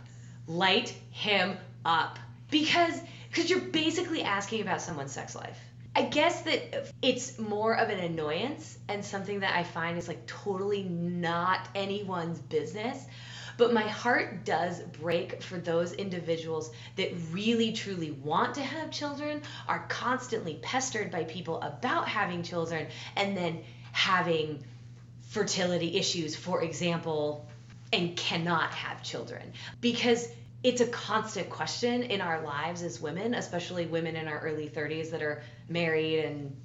light 0.48 0.94
him 1.12 1.58
up," 1.86 2.20
because 2.50 3.00
because 3.30 3.50
you're 3.50 3.60
basically 3.60 4.24
asking 4.24 4.62
about 4.62 4.82
someone's 4.82 5.12
sex 5.12 5.36
life. 5.36 5.58
I 5.96 6.04
guess 6.04 6.44
that 6.44 6.94
it's 7.02 7.38
more 7.38 7.76
of 7.76 7.90
an 7.90 8.00
annoyance 8.00 8.78
and 8.88 9.04
something 9.04 9.42
that 9.42 9.58
I 9.58 9.64
find 9.64 9.98
is 9.98 10.08
like 10.08 10.26
totally 10.26 10.84
not 10.84 11.68
anyone's 11.76 12.40
business. 12.40 13.06
But 13.62 13.74
my 13.74 13.88
heart 13.88 14.44
does 14.44 14.80
break 14.82 15.44
for 15.44 15.60
those 15.60 15.94
individuals 15.94 16.72
that 16.96 17.12
really 17.32 17.74
truly 17.74 18.10
want 18.10 18.56
to 18.56 18.64
have 18.64 18.90
children, 18.90 19.44
are 19.68 19.86
constantly 19.88 20.56
pestered 20.64 21.12
by 21.12 21.26
people 21.26 21.62
about 21.62 22.08
having 22.08 22.42
children, 22.42 22.88
and 23.16 23.38
then 23.38 23.64
having 23.92 24.64
fertility 25.30 25.96
issues, 25.96 26.36
for 26.36 26.64
example, 26.64 27.46
and 27.94 28.16
cannot 28.18 28.74
have 28.74 29.04
children. 29.04 29.54
Because 29.80 30.28
it's 30.64 30.82
a 30.82 30.88
constant 30.88 31.52
question 31.52 32.02
in 32.02 32.20
our 32.20 32.42
lives 32.42 32.82
as 32.82 33.00
women, 33.00 33.36
especially 33.36 33.86
women 33.86 34.16
in 34.16 34.28
our 34.28 34.40
early 34.40 34.70
30s 34.70 35.12
that 35.12 35.22
are 35.22 35.44
married 35.70 36.26
and 36.26 36.60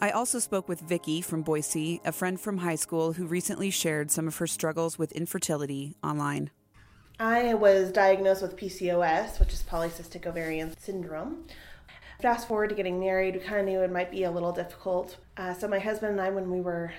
I 0.00 0.10
also 0.10 0.38
spoke 0.38 0.68
with 0.68 0.80
Vicky 0.80 1.20
from 1.20 1.42
Boise, 1.42 2.00
a 2.04 2.12
friend 2.12 2.40
from 2.40 2.58
high 2.58 2.76
school 2.76 3.14
who 3.14 3.26
recently 3.26 3.68
shared 3.70 4.12
some 4.12 4.28
of 4.28 4.36
her 4.36 4.46
struggles 4.46 4.96
with 4.96 5.10
infertility 5.10 5.96
online. 6.04 6.50
I 7.18 7.54
was 7.54 7.90
diagnosed 7.90 8.42
with 8.42 8.56
PCOS, 8.56 9.40
which 9.40 9.52
is 9.52 9.64
polycystic 9.64 10.24
ovarian 10.24 10.72
syndrome. 10.78 11.46
Fast 12.22 12.46
forward 12.46 12.68
to 12.68 12.76
getting 12.76 13.00
married, 13.00 13.34
we 13.34 13.40
kind 13.40 13.58
of 13.58 13.66
knew 13.66 13.80
it 13.80 13.90
might 13.90 14.12
be 14.12 14.22
a 14.22 14.30
little 14.30 14.52
difficult. 14.52 15.16
Uh, 15.36 15.52
so, 15.52 15.66
my 15.66 15.80
husband 15.80 16.12
and 16.12 16.20
I, 16.20 16.30
when 16.30 16.48
we 16.48 16.60
were 16.60 16.92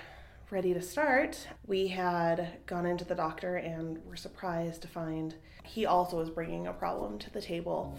ready 0.50 0.74
to 0.74 0.82
start, 0.82 1.48
we 1.66 1.88
had 1.88 2.58
gone 2.66 2.84
into 2.84 3.06
the 3.06 3.14
doctor 3.14 3.56
and 3.56 4.04
were 4.04 4.16
surprised 4.16 4.82
to 4.82 4.88
find 4.88 5.34
he 5.64 5.86
also 5.86 6.18
was 6.18 6.28
bringing 6.28 6.66
a 6.66 6.72
problem 6.74 7.18
to 7.20 7.30
the 7.30 7.40
table. 7.40 7.96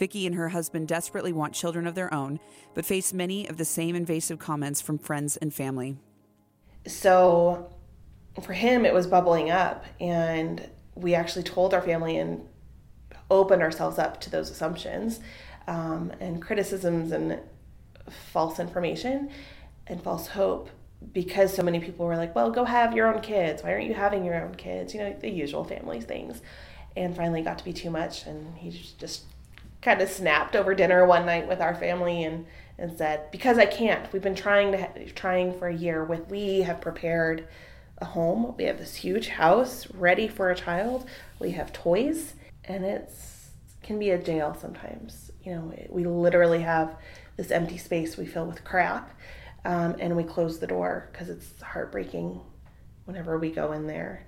Vicki 0.00 0.26
and 0.26 0.34
her 0.34 0.48
husband 0.48 0.88
desperately 0.88 1.30
want 1.30 1.52
children 1.52 1.86
of 1.86 1.94
their 1.94 2.12
own, 2.12 2.40
but 2.72 2.86
face 2.86 3.12
many 3.12 3.46
of 3.46 3.58
the 3.58 3.66
same 3.66 3.94
invasive 3.94 4.38
comments 4.38 4.80
from 4.80 4.96
friends 4.96 5.36
and 5.36 5.52
family. 5.52 5.98
So 6.86 7.70
for 8.42 8.54
him, 8.54 8.86
it 8.86 8.94
was 8.94 9.06
bubbling 9.06 9.50
up, 9.50 9.84
and 10.00 10.66
we 10.94 11.14
actually 11.14 11.42
told 11.42 11.74
our 11.74 11.82
family 11.82 12.16
and 12.16 12.40
opened 13.30 13.60
ourselves 13.60 13.98
up 13.98 14.18
to 14.22 14.30
those 14.30 14.50
assumptions 14.50 15.20
um, 15.68 16.10
and 16.18 16.40
criticisms 16.40 17.12
and 17.12 17.38
false 18.32 18.58
information 18.58 19.30
and 19.86 20.02
false 20.02 20.28
hope 20.28 20.70
because 21.12 21.54
so 21.54 21.62
many 21.62 21.78
people 21.78 22.06
were 22.06 22.16
like, 22.16 22.34
well, 22.34 22.50
go 22.50 22.64
have 22.64 22.96
your 22.96 23.14
own 23.14 23.20
kids. 23.20 23.62
Why 23.62 23.74
aren't 23.74 23.86
you 23.86 23.94
having 23.94 24.24
your 24.24 24.42
own 24.42 24.54
kids? 24.54 24.94
You 24.94 25.00
know, 25.00 25.16
the 25.20 25.28
usual 25.28 25.62
family 25.62 26.00
things. 26.00 26.40
And 26.96 27.14
finally 27.14 27.42
got 27.42 27.58
to 27.58 27.64
be 27.64 27.72
too 27.72 27.90
much, 27.90 28.26
and 28.26 28.56
he 28.56 28.70
just 28.98 29.24
kind 29.82 30.00
of 30.00 30.08
snapped 30.08 30.56
over 30.56 30.74
dinner 30.74 31.04
one 31.06 31.26
night 31.26 31.48
with 31.48 31.60
our 31.60 31.74
family 31.74 32.24
and, 32.24 32.46
and 32.78 32.96
said, 32.96 33.30
because 33.30 33.58
I 33.58 33.66
can't. 33.66 34.12
We've 34.12 34.22
been 34.22 34.34
trying 34.34 34.72
to 34.72 35.10
trying 35.12 35.58
for 35.58 35.68
a 35.68 35.74
year. 35.74 36.04
With 36.04 36.28
we 36.28 36.60
have 36.62 36.80
prepared 36.80 37.48
a 37.98 38.04
home. 38.04 38.54
We 38.56 38.64
have 38.64 38.78
this 38.78 38.94
huge 38.94 39.28
house 39.28 39.86
ready 39.92 40.28
for 40.28 40.50
a 40.50 40.56
child. 40.56 41.06
We 41.38 41.52
have 41.52 41.72
toys, 41.72 42.34
and 42.64 42.84
it's 42.84 43.50
can 43.82 43.98
be 43.98 44.10
a 44.10 44.22
jail 44.22 44.56
sometimes. 44.60 45.30
You 45.42 45.54
know, 45.54 45.74
we 45.88 46.04
literally 46.04 46.62
have 46.62 46.96
this 47.36 47.50
empty 47.50 47.78
space 47.78 48.16
we 48.16 48.26
fill 48.26 48.46
with 48.46 48.64
crap, 48.64 49.10
um, 49.64 49.96
and 49.98 50.16
we 50.16 50.24
close 50.24 50.58
the 50.58 50.66
door 50.66 51.08
because 51.10 51.28
it's 51.28 51.60
heartbreaking 51.62 52.40
whenever 53.06 53.38
we 53.38 53.50
go 53.50 53.72
in 53.72 53.86
there. 53.86 54.26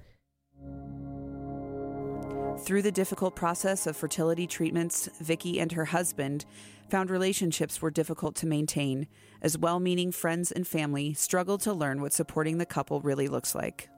Through 2.59 2.83
the 2.83 2.93
difficult 2.93 3.35
process 3.35 3.87
of 3.87 3.97
fertility 3.97 4.47
treatments, 4.47 5.09
Vicki 5.21 5.59
and 5.59 5.73
her 5.73 5.87
husband 5.87 6.45
found 6.89 7.11
relationships 7.11 7.83
were 7.83 7.91
difficult 7.91 8.37
to 8.37 8.47
maintain, 8.47 9.09
as 9.41 9.59
well 9.59 9.81
meaning 9.81 10.13
friends 10.13 10.53
and 10.53 10.67
family 10.67 11.15
struggled 11.15 11.61
to 11.63 11.73
learn 11.73 12.01
what 12.01 12.13
supporting 12.13 12.59
the 12.59 12.67
couple 12.67 13.01
really 13.01 13.27
looks 13.27 13.55
like. 13.55 13.89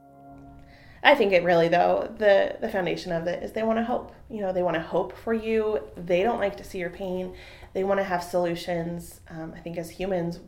I 1.03 1.15
think 1.15 1.33
it 1.33 1.45
really 1.45 1.69
though 1.69 2.11
the 2.17 2.57
the 2.61 2.69
foundation 2.69 3.13
of 3.13 3.27
it 3.27 3.43
is 3.43 3.53
they 3.53 3.63
want 3.63 3.79
to 3.79 3.85
hope. 3.85 4.15
You 4.31 4.41
know, 4.41 4.53
they 4.53 4.63
want 4.63 4.77
to 4.77 4.81
hope 4.81 5.15
for 5.19 5.35
you. 5.35 5.81
They 5.97 6.23
don't 6.23 6.39
like 6.39 6.57
to 6.57 6.65
see 6.65 6.79
your 6.79 6.89
pain. 6.89 7.35
They 7.75 7.85
want 7.85 8.01
to 8.01 8.05
have 8.05 8.25
solutions. 8.25 9.21
Um, 9.29 9.53
I 9.55 9.61
think 9.61 9.77
as 9.77 9.91
humans, 9.91 10.41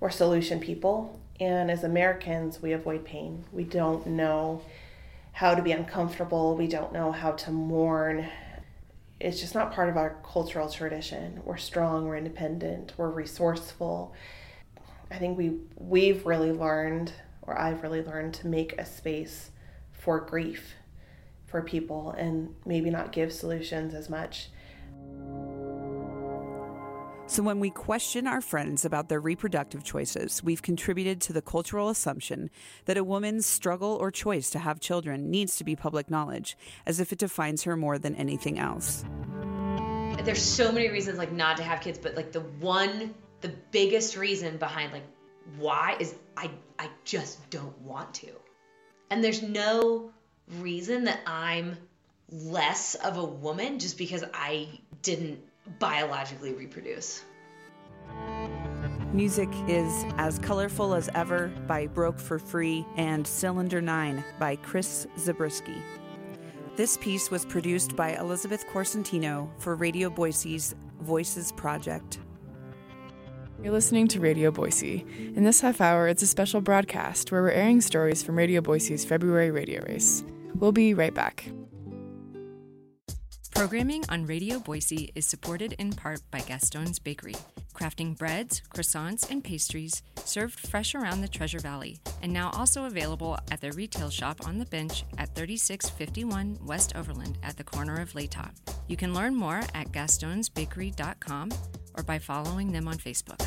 we're 0.00 0.10
solution 0.10 0.60
people, 0.60 1.20
and 1.38 1.70
as 1.70 1.84
Americans, 1.84 2.62
we 2.62 2.72
avoid 2.72 3.04
pain. 3.04 3.44
We 3.52 3.64
don't 3.64 4.06
know 4.06 4.62
how 5.38 5.54
to 5.54 5.62
be 5.62 5.70
uncomfortable. 5.70 6.56
We 6.56 6.66
don't 6.66 6.92
know 6.92 7.12
how 7.12 7.30
to 7.30 7.52
mourn. 7.52 8.28
It's 9.20 9.38
just 9.38 9.54
not 9.54 9.72
part 9.72 9.88
of 9.88 9.96
our 9.96 10.20
cultural 10.24 10.68
tradition. 10.68 11.40
We're 11.44 11.58
strong, 11.58 12.06
we're 12.06 12.16
independent, 12.16 12.94
we're 12.96 13.10
resourceful. 13.10 14.12
I 15.12 15.18
think 15.18 15.38
we 15.38 15.60
we've 15.76 16.26
really 16.26 16.50
learned 16.50 17.12
or 17.42 17.56
I've 17.56 17.84
really 17.84 18.02
learned 18.02 18.34
to 18.34 18.48
make 18.48 18.76
a 18.80 18.84
space 18.84 19.50
for 19.92 20.18
grief 20.18 20.74
for 21.46 21.62
people 21.62 22.10
and 22.18 22.56
maybe 22.66 22.90
not 22.90 23.12
give 23.12 23.32
solutions 23.32 23.94
as 23.94 24.10
much. 24.10 24.48
So, 27.28 27.42
when 27.42 27.60
we 27.60 27.68
question 27.68 28.26
our 28.26 28.40
friends 28.40 28.86
about 28.86 29.10
their 29.10 29.20
reproductive 29.20 29.84
choices, 29.84 30.42
we've 30.42 30.62
contributed 30.62 31.20
to 31.20 31.34
the 31.34 31.42
cultural 31.42 31.90
assumption 31.90 32.48
that 32.86 32.96
a 32.96 33.04
woman's 33.04 33.44
struggle 33.44 33.98
or 34.00 34.10
choice 34.10 34.48
to 34.50 34.58
have 34.58 34.80
children 34.80 35.30
needs 35.30 35.56
to 35.56 35.64
be 35.64 35.76
public 35.76 36.10
knowledge, 36.10 36.56
as 36.86 37.00
if 37.00 37.12
it 37.12 37.18
defines 37.18 37.64
her 37.64 37.76
more 37.76 37.98
than 37.98 38.14
anything 38.14 38.58
else. 38.58 39.04
There's 40.24 40.40
so 40.40 40.72
many 40.72 40.88
reasons, 40.88 41.18
like, 41.18 41.30
not 41.30 41.58
to 41.58 41.62
have 41.62 41.82
kids, 41.82 41.98
but, 41.98 42.16
like, 42.16 42.32
the 42.32 42.40
one, 42.40 43.14
the 43.42 43.52
biggest 43.72 44.16
reason 44.16 44.56
behind, 44.56 44.94
like, 44.94 45.04
why 45.58 45.98
is 46.00 46.14
I, 46.34 46.50
I 46.78 46.88
just 47.04 47.50
don't 47.50 47.78
want 47.82 48.14
to. 48.14 48.30
And 49.10 49.22
there's 49.22 49.42
no 49.42 50.12
reason 50.60 51.04
that 51.04 51.20
I'm 51.26 51.76
less 52.30 52.94
of 52.94 53.18
a 53.18 53.24
woman 53.24 53.80
just 53.80 53.98
because 53.98 54.24
I 54.32 54.80
didn't 55.02 55.40
biologically 55.78 56.54
reproduce. 56.54 57.22
Music 59.12 59.48
is 59.68 60.04
As 60.18 60.38
Colorful 60.38 60.94
as 60.94 61.08
Ever 61.14 61.48
by 61.66 61.86
Broke 61.86 62.18
for 62.18 62.38
Free 62.38 62.84
and 62.96 63.26
Cylinder 63.26 63.80
9 63.80 64.22
by 64.38 64.56
Chris 64.56 65.06
Zabriskie. 65.18 65.82
This 66.76 66.96
piece 66.98 67.30
was 67.30 67.44
produced 67.44 67.96
by 67.96 68.14
Elizabeth 68.16 68.66
Corsentino 68.68 69.50
for 69.58 69.74
Radio 69.74 70.10
Boise's 70.10 70.74
Voices 71.00 71.52
Project. 71.52 72.20
You're 73.62 73.72
listening 73.72 74.06
to 74.08 74.20
Radio 74.20 74.52
Boise. 74.52 75.04
In 75.34 75.42
this 75.42 75.60
half 75.60 75.80
hour, 75.80 76.06
it's 76.06 76.22
a 76.22 76.28
special 76.28 76.60
broadcast 76.60 77.32
where 77.32 77.42
we're 77.42 77.50
airing 77.50 77.80
stories 77.80 78.22
from 78.22 78.38
Radio 78.38 78.60
Boise's 78.60 79.04
February 79.04 79.50
radio 79.50 79.82
race. 79.86 80.22
We'll 80.54 80.70
be 80.70 80.94
right 80.94 81.12
back. 81.12 81.50
Programming 83.58 84.04
on 84.08 84.24
Radio 84.24 84.60
Boise 84.60 85.10
is 85.16 85.26
supported 85.26 85.72
in 85.80 85.92
part 85.92 86.20
by 86.30 86.38
Gaston's 86.38 87.00
Bakery, 87.00 87.34
crafting 87.74 88.16
breads, 88.16 88.62
croissants, 88.72 89.28
and 89.32 89.42
pastries 89.42 90.00
served 90.24 90.60
fresh 90.60 90.94
around 90.94 91.22
the 91.22 91.26
Treasure 91.26 91.58
Valley, 91.58 91.98
and 92.22 92.32
now 92.32 92.50
also 92.50 92.84
available 92.84 93.36
at 93.50 93.60
their 93.60 93.72
retail 93.72 94.10
shop 94.10 94.46
on 94.46 94.58
the 94.58 94.64
bench 94.66 95.02
at 95.18 95.34
3651 95.34 96.60
West 96.64 96.92
Overland 96.94 97.36
at 97.42 97.56
the 97.56 97.64
corner 97.64 98.00
of 98.00 98.12
Latah. 98.12 98.52
You 98.86 98.96
can 98.96 99.12
learn 99.12 99.34
more 99.34 99.62
at 99.74 99.90
gastonsbakery.com 99.90 101.50
or 101.96 102.04
by 102.04 102.20
following 102.20 102.70
them 102.70 102.86
on 102.86 102.94
Facebook. 102.94 103.42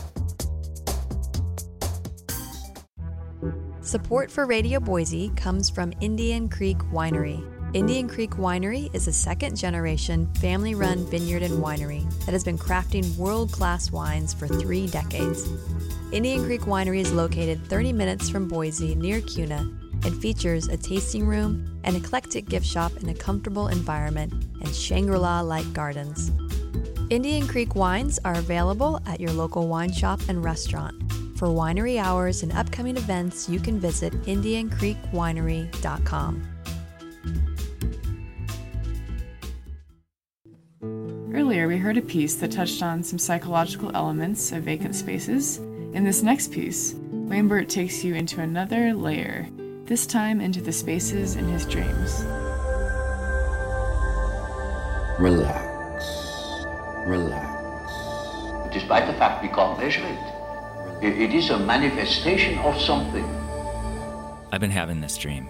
Support 3.80 4.30
for 4.30 4.46
Radio 4.46 4.82
Boise 4.82 5.32
comes 5.38 5.70
from 5.70 5.94
Indian 6.01 6.50
Creek 6.50 6.80
Winery. 6.91 7.50
Indian 7.74 8.10
Creek 8.10 8.32
Winery 8.32 8.94
is 8.94 9.08
a 9.08 9.13
second 9.13 9.56
generation 9.56 10.28
family 10.42 10.75
run 10.75 11.06
vineyard 11.06 11.42
and 11.42 11.63
winery 11.63 12.04
that 12.25 12.34
has 12.34 12.44
been 12.44 12.58
crafting 12.58 13.16
world 13.16 13.50
class 13.54 13.92
wines 13.92 14.34
for 14.34 14.46
three 14.46 14.88
decades. 14.88 15.48
Indian 16.12 16.44
Creek 16.44 16.63
Winery 16.63 17.00
is 17.00 17.13
located 17.13 17.66
30 17.68 17.94
minutes 17.94 18.30
from 18.30 18.50
Boise 18.50 18.94
near 18.96 19.22
Kuna 19.22 19.60
and 20.04 20.22
features 20.22 20.68
a 20.68 20.75
tasting 20.75 21.25
room, 21.25 21.80
an 21.86 21.96
eclectic 21.96 22.50
gift 22.50 22.66
shop 22.66 22.92
in 22.98 23.08
a 23.08 23.13
comfortable 23.13 23.70
environment, 23.70 24.34
and 24.34 24.75
Shangri 24.75 25.18
La 25.18 25.40
like 25.40 25.72
gardens. 25.72 26.30
Indian 27.10 27.48
Creek 27.48 27.75
wines 27.75 28.20
are 28.25 28.36
available 28.36 29.00
at 29.06 29.22
your 29.22 29.32
local 29.32 29.70
wine 29.70 29.94
shop 29.94 30.20
and 30.28 30.44
restaurant. 30.44 30.94
For 31.38 31.48
winery 31.48 32.04
hours 32.04 32.44
and 32.44 32.51
upcoming 32.51 32.98
events, 32.98 33.48
you 33.48 33.62
can 33.62 33.80
visit 33.80 34.12
IndianCreekWinery.com. 34.24 36.50
Earlier, 41.62 41.75
we 41.75 41.77
heard 41.77 41.98
a 41.98 42.01
piece 42.01 42.34
that 42.38 42.51
touched 42.51 42.82
on 42.82 43.03
some 43.03 43.20
psychological 43.20 43.91
elements 43.94 44.51
of 44.51 44.63
vacant 44.63 44.96
spaces. 44.96 45.58
In 45.94 46.03
this 46.03 46.24
next 46.24 46.51
piece, 46.51 46.96
Lambert 47.12 47.70
takes 47.70 48.03
you 48.03 48.15
into 48.15 48.41
another 48.41 48.96
layer, 48.96 49.48
this 49.86 50.08
time 50.08 50.41
into 50.41 50.60
the 50.60 50.72
spaces 50.72 51.36
in 51.36 51.48
his 51.48 51.68
dreams. 51.68 52.24
Relax. 55.20 56.03
Relax. 57.06 58.74
Despite 58.74 59.06
the 59.06 59.13
fact 59.13 59.44
we 59.44 59.50
can't 59.50 59.77
measure 59.77 60.03
it, 60.03 61.13
it 61.22 61.32
is 61.32 61.51
a 61.51 61.60
manifestation 61.60 62.58
of 62.58 62.82
something. 62.82 63.25
I've 64.51 64.62
been 64.62 64.72
having 64.72 65.00
this 65.00 65.15
dream. 65.15 65.48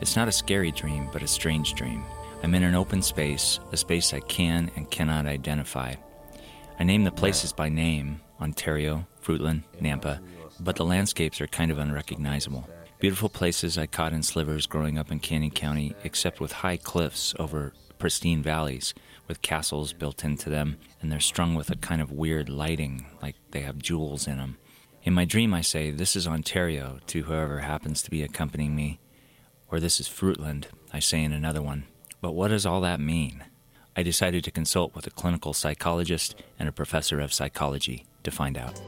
It's 0.00 0.16
not 0.16 0.26
a 0.26 0.32
scary 0.32 0.70
dream, 0.70 1.10
but 1.12 1.22
a 1.22 1.28
strange 1.28 1.74
dream. 1.74 2.02
I'm 2.42 2.54
in 2.54 2.62
an 2.62 2.74
open 2.74 3.02
space, 3.02 3.60
a 3.70 3.76
space 3.76 4.14
I 4.14 4.20
can 4.20 4.70
and 4.74 4.90
cannot 4.90 5.26
identify. 5.26 5.94
I 6.78 6.84
name 6.84 7.04
the 7.04 7.10
places 7.10 7.52
by 7.52 7.68
name 7.68 8.20
Ontario, 8.40 9.06
Fruitland, 9.22 9.64
Nampa, 9.80 10.20
but 10.58 10.76
the 10.76 10.84
landscapes 10.84 11.40
are 11.42 11.46
kind 11.46 11.70
of 11.70 11.78
unrecognizable. 11.78 12.68
Beautiful 12.98 13.28
places 13.28 13.76
I 13.76 13.86
caught 13.86 14.14
in 14.14 14.22
slivers 14.22 14.66
growing 14.66 14.98
up 14.98 15.12
in 15.12 15.20
Canyon 15.20 15.50
County, 15.50 15.94
except 16.02 16.40
with 16.40 16.52
high 16.52 16.78
cliffs 16.78 17.34
over 17.38 17.74
pristine 17.98 18.42
valleys 18.42 18.94
with 19.28 19.42
castles 19.42 19.92
built 19.92 20.24
into 20.24 20.48
them, 20.48 20.76
and 21.00 21.12
they're 21.12 21.20
strung 21.20 21.54
with 21.54 21.70
a 21.70 21.76
kind 21.76 22.00
of 22.00 22.10
weird 22.10 22.48
lighting, 22.48 23.06
like 23.22 23.36
they 23.50 23.60
have 23.60 23.78
jewels 23.78 24.26
in 24.26 24.38
them. 24.38 24.56
In 25.02 25.12
my 25.12 25.26
dream, 25.26 25.52
I 25.52 25.60
say, 25.60 25.90
This 25.90 26.16
is 26.16 26.26
Ontario 26.26 26.98
to 27.08 27.22
whoever 27.22 27.60
happens 27.60 28.02
to 28.02 28.10
be 28.10 28.22
accompanying 28.22 28.74
me, 28.74 28.98
or 29.68 29.78
This 29.78 30.00
is 30.00 30.08
Fruitland, 30.08 30.64
I 30.92 30.98
say 30.98 31.22
in 31.22 31.32
another 31.32 31.62
one. 31.62 31.84
But 32.20 32.32
what 32.32 32.48
does 32.48 32.66
all 32.66 32.80
that 32.82 33.00
mean? 33.00 33.44
I 33.96 34.02
decided 34.02 34.44
to 34.44 34.50
consult 34.50 34.94
with 34.94 35.06
a 35.06 35.10
clinical 35.10 35.52
psychologist 35.52 36.34
and 36.58 36.68
a 36.68 36.72
professor 36.72 37.20
of 37.20 37.32
psychology 37.32 38.06
to 38.22 38.30
find 38.30 38.56
out. 38.56 38.80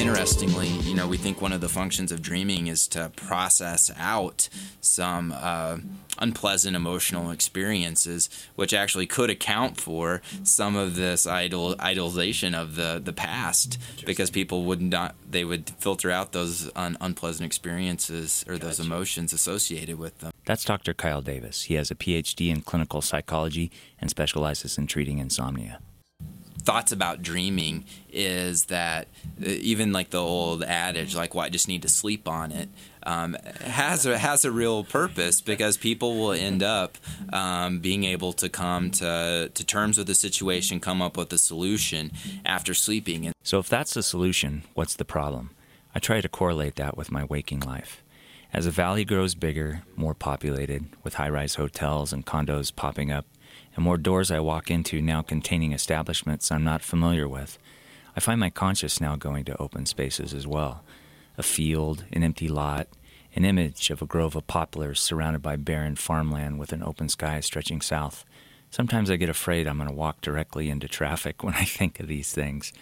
Interestingly, 0.00 0.68
you 0.68 0.94
know, 0.94 1.06
we 1.06 1.18
think 1.18 1.42
one 1.42 1.52
of 1.52 1.60
the 1.60 1.68
functions 1.68 2.10
of 2.10 2.22
dreaming 2.22 2.68
is 2.68 2.88
to 2.88 3.12
process 3.16 3.90
out 3.98 4.48
some 4.80 5.30
uh, 5.36 5.76
unpleasant 6.16 6.74
emotional 6.74 7.30
experiences, 7.30 8.30
which 8.54 8.72
actually 8.72 9.06
could 9.06 9.28
account 9.28 9.78
for 9.78 10.22
some 10.42 10.74
of 10.74 10.96
this 10.96 11.26
idol 11.26 11.74
idolization 11.74 12.54
of 12.54 12.76
the 12.76 12.98
the 13.04 13.12
past, 13.12 13.78
because 14.06 14.30
people 14.30 14.64
would 14.64 14.80
not 14.80 15.16
they 15.30 15.44
would 15.44 15.68
filter 15.78 16.10
out 16.10 16.32
those 16.32 16.70
un- 16.74 16.96
unpleasant 17.02 17.44
experiences 17.44 18.42
or 18.48 18.56
those 18.56 18.80
emotions 18.80 19.34
associated 19.34 19.98
with 19.98 20.18
them. 20.20 20.32
That's 20.46 20.64
Dr. 20.64 20.94
Kyle 20.94 21.20
Davis. 21.20 21.64
He 21.64 21.74
has 21.74 21.90
a 21.90 21.94
PhD 21.94 22.48
in 22.48 22.62
clinical 22.62 23.02
psychology 23.02 23.70
and 24.00 24.08
specializes 24.08 24.78
in 24.78 24.86
treating 24.86 25.18
insomnia 25.18 25.78
thoughts 26.60 26.92
about 26.92 27.22
dreaming 27.22 27.84
is 28.12 28.66
that 28.66 29.08
uh, 29.40 29.48
even 29.48 29.92
like 29.92 30.10
the 30.10 30.20
old 30.20 30.62
adage, 30.62 31.14
like, 31.14 31.34
"Well, 31.34 31.44
I 31.44 31.48
just 31.48 31.68
need 31.68 31.82
to 31.82 31.88
sleep 31.88 32.28
on 32.28 32.52
it," 32.52 32.68
um, 33.02 33.36
has 33.62 34.06
a 34.06 34.18
has 34.18 34.44
a 34.44 34.50
real 34.50 34.84
purpose 34.84 35.40
because 35.40 35.76
people 35.76 36.16
will 36.16 36.32
end 36.32 36.62
up 36.62 36.98
um, 37.32 37.80
being 37.80 38.04
able 38.04 38.32
to 38.34 38.48
come 38.48 38.90
to 38.92 39.50
to 39.52 39.64
terms 39.64 39.98
with 39.98 40.06
the 40.06 40.14
situation, 40.14 40.80
come 40.80 41.02
up 41.02 41.16
with 41.16 41.32
a 41.32 41.38
solution 41.38 42.12
after 42.44 42.74
sleeping. 42.74 43.32
So, 43.42 43.58
if 43.58 43.68
that's 43.68 43.94
the 43.94 44.02
solution, 44.02 44.62
what's 44.74 44.94
the 44.94 45.04
problem? 45.04 45.50
I 45.94 45.98
try 45.98 46.20
to 46.20 46.28
correlate 46.28 46.76
that 46.76 46.96
with 46.96 47.10
my 47.10 47.24
waking 47.24 47.60
life. 47.60 48.02
As 48.52 48.66
a 48.66 48.70
valley 48.70 49.04
grows 49.04 49.34
bigger, 49.34 49.82
more 49.94 50.14
populated, 50.14 50.86
with 51.04 51.14
high 51.14 51.28
rise 51.28 51.54
hotels 51.54 52.12
and 52.12 52.26
condos 52.26 52.74
popping 52.74 53.12
up 53.12 53.24
and 53.74 53.84
more 53.84 53.96
doors 53.96 54.30
I 54.30 54.40
walk 54.40 54.70
into 54.70 55.00
now 55.00 55.22
containing 55.22 55.72
establishments 55.72 56.50
I'm 56.50 56.64
not 56.64 56.82
familiar 56.82 57.28
with. 57.28 57.58
I 58.16 58.20
find 58.20 58.40
my 58.40 58.50
conscience 58.50 59.00
now 59.00 59.16
going 59.16 59.44
to 59.44 59.60
open 59.60 59.86
spaces 59.86 60.34
as 60.34 60.46
well 60.46 60.84
a 61.38 61.42
field, 61.42 62.04
an 62.12 62.22
empty 62.22 62.48
lot, 62.48 62.86
an 63.34 63.46
image 63.46 63.88
of 63.88 64.02
a 64.02 64.06
grove 64.06 64.36
of 64.36 64.46
poplars 64.46 65.00
surrounded 65.00 65.40
by 65.40 65.56
barren 65.56 65.96
farmland 65.96 66.58
with 66.58 66.72
an 66.72 66.82
open 66.82 67.08
sky 67.08 67.40
stretching 67.40 67.80
south. 67.80 68.26
Sometimes 68.70 69.10
I 69.10 69.16
get 69.16 69.30
afraid 69.30 69.66
I'm 69.66 69.78
going 69.78 69.88
to 69.88 69.94
walk 69.94 70.20
directly 70.20 70.68
into 70.68 70.86
traffic 70.86 71.42
when 71.42 71.54
I 71.54 71.64
think 71.64 71.98
of 71.98 72.08
these 72.08 72.32
things. 72.32 72.72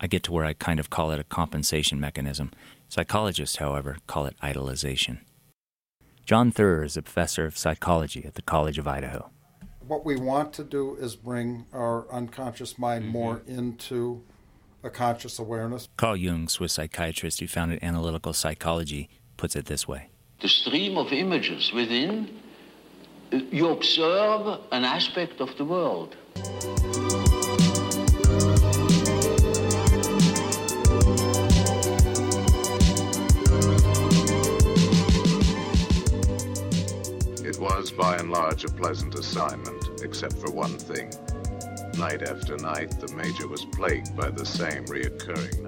I 0.00 0.06
get 0.06 0.22
to 0.24 0.32
where 0.32 0.44
I 0.44 0.52
kind 0.52 0.78
of 0.78 0.90
call 0.90 1.10
it 1.12 1.20
a 1.20 1.24
compensation 1.24 1.98
mechanism. 1.98 2.52
Psychologists, 2.88 3.56
however, 3.56 3.96
call 4.06 4.26
it 4.26 4.36
idolization. 4.42 5.20
John 6.26 6.50
Thur 6.50 6.84
is 6.84 6.96
a 6.96 7.02
professor 7.02 7.46
of 7.46 7.56
psychology 7.56 8.24
at 8.26 8.34
the 8.34 8.42
College 8.42 8.76
of 8.76 8.86
Idaho 8.86 9.30
what 9.88 10.04
we 10.04 10.16
want 10.16 10.52
to 10.52 10.64
do 10.64 10.96
is 10.96 11.16
bring 11.16 11.66
our 11.72 12.10
unconscious 12.12 12.78
mind 12.78 13.04
mm-hmm. 13.04 13.12
more 13.12 13.42
into 13.46 14.22
a 14.84 14.90
conscious 14.90 15.38
awareness. 15.38 15.88
Carl 15.96 16.16
Jung, 16.16 16.48
Swiss 16.48 16.74
psychiatrist 16.74 17.40
who 17.40 17.48
founded 17.48 17.80
analytical 17.82 18.32
psychology, 18.32 19.08
puts 19.36 19.56
it 19.56 19.64
this 19.66 19.88
way 19.88 20.10
The 20.40 20.48
stream 20.48 20.98
of 20.98 21.12
images 21.12 21.72
within, 21.72 22.40
you 23.30 23.68
observe 23.70 24.60
an 24.72 24.84
aspect 24.84 25.40
of 25.40 25.56
the 25.56 25.64
world. 25.64 26.16
It 37.44 37.58
was 37.58 37.90
by 37.90 38.16
and 38.16 38.30
large 38.30 38.64
a 38.64 38.68
pleasant 38.68 39.14
assignment, 39.14 39.77
except 40.02 40.34
for 40.34 40.50
one 40.50 40.78
thing. 40.78 41.10
Night 41.98 42.22
after 42.22 42.56
night, 42.56 42.90
the 43.00 43.12
Major 43.14 43.48
was 43.48 43.64
plagued 43.66 44.16
by 44.16 44.30
the 44.30 44.46
same 44.46 44.84
reoccurring 44.86 45.66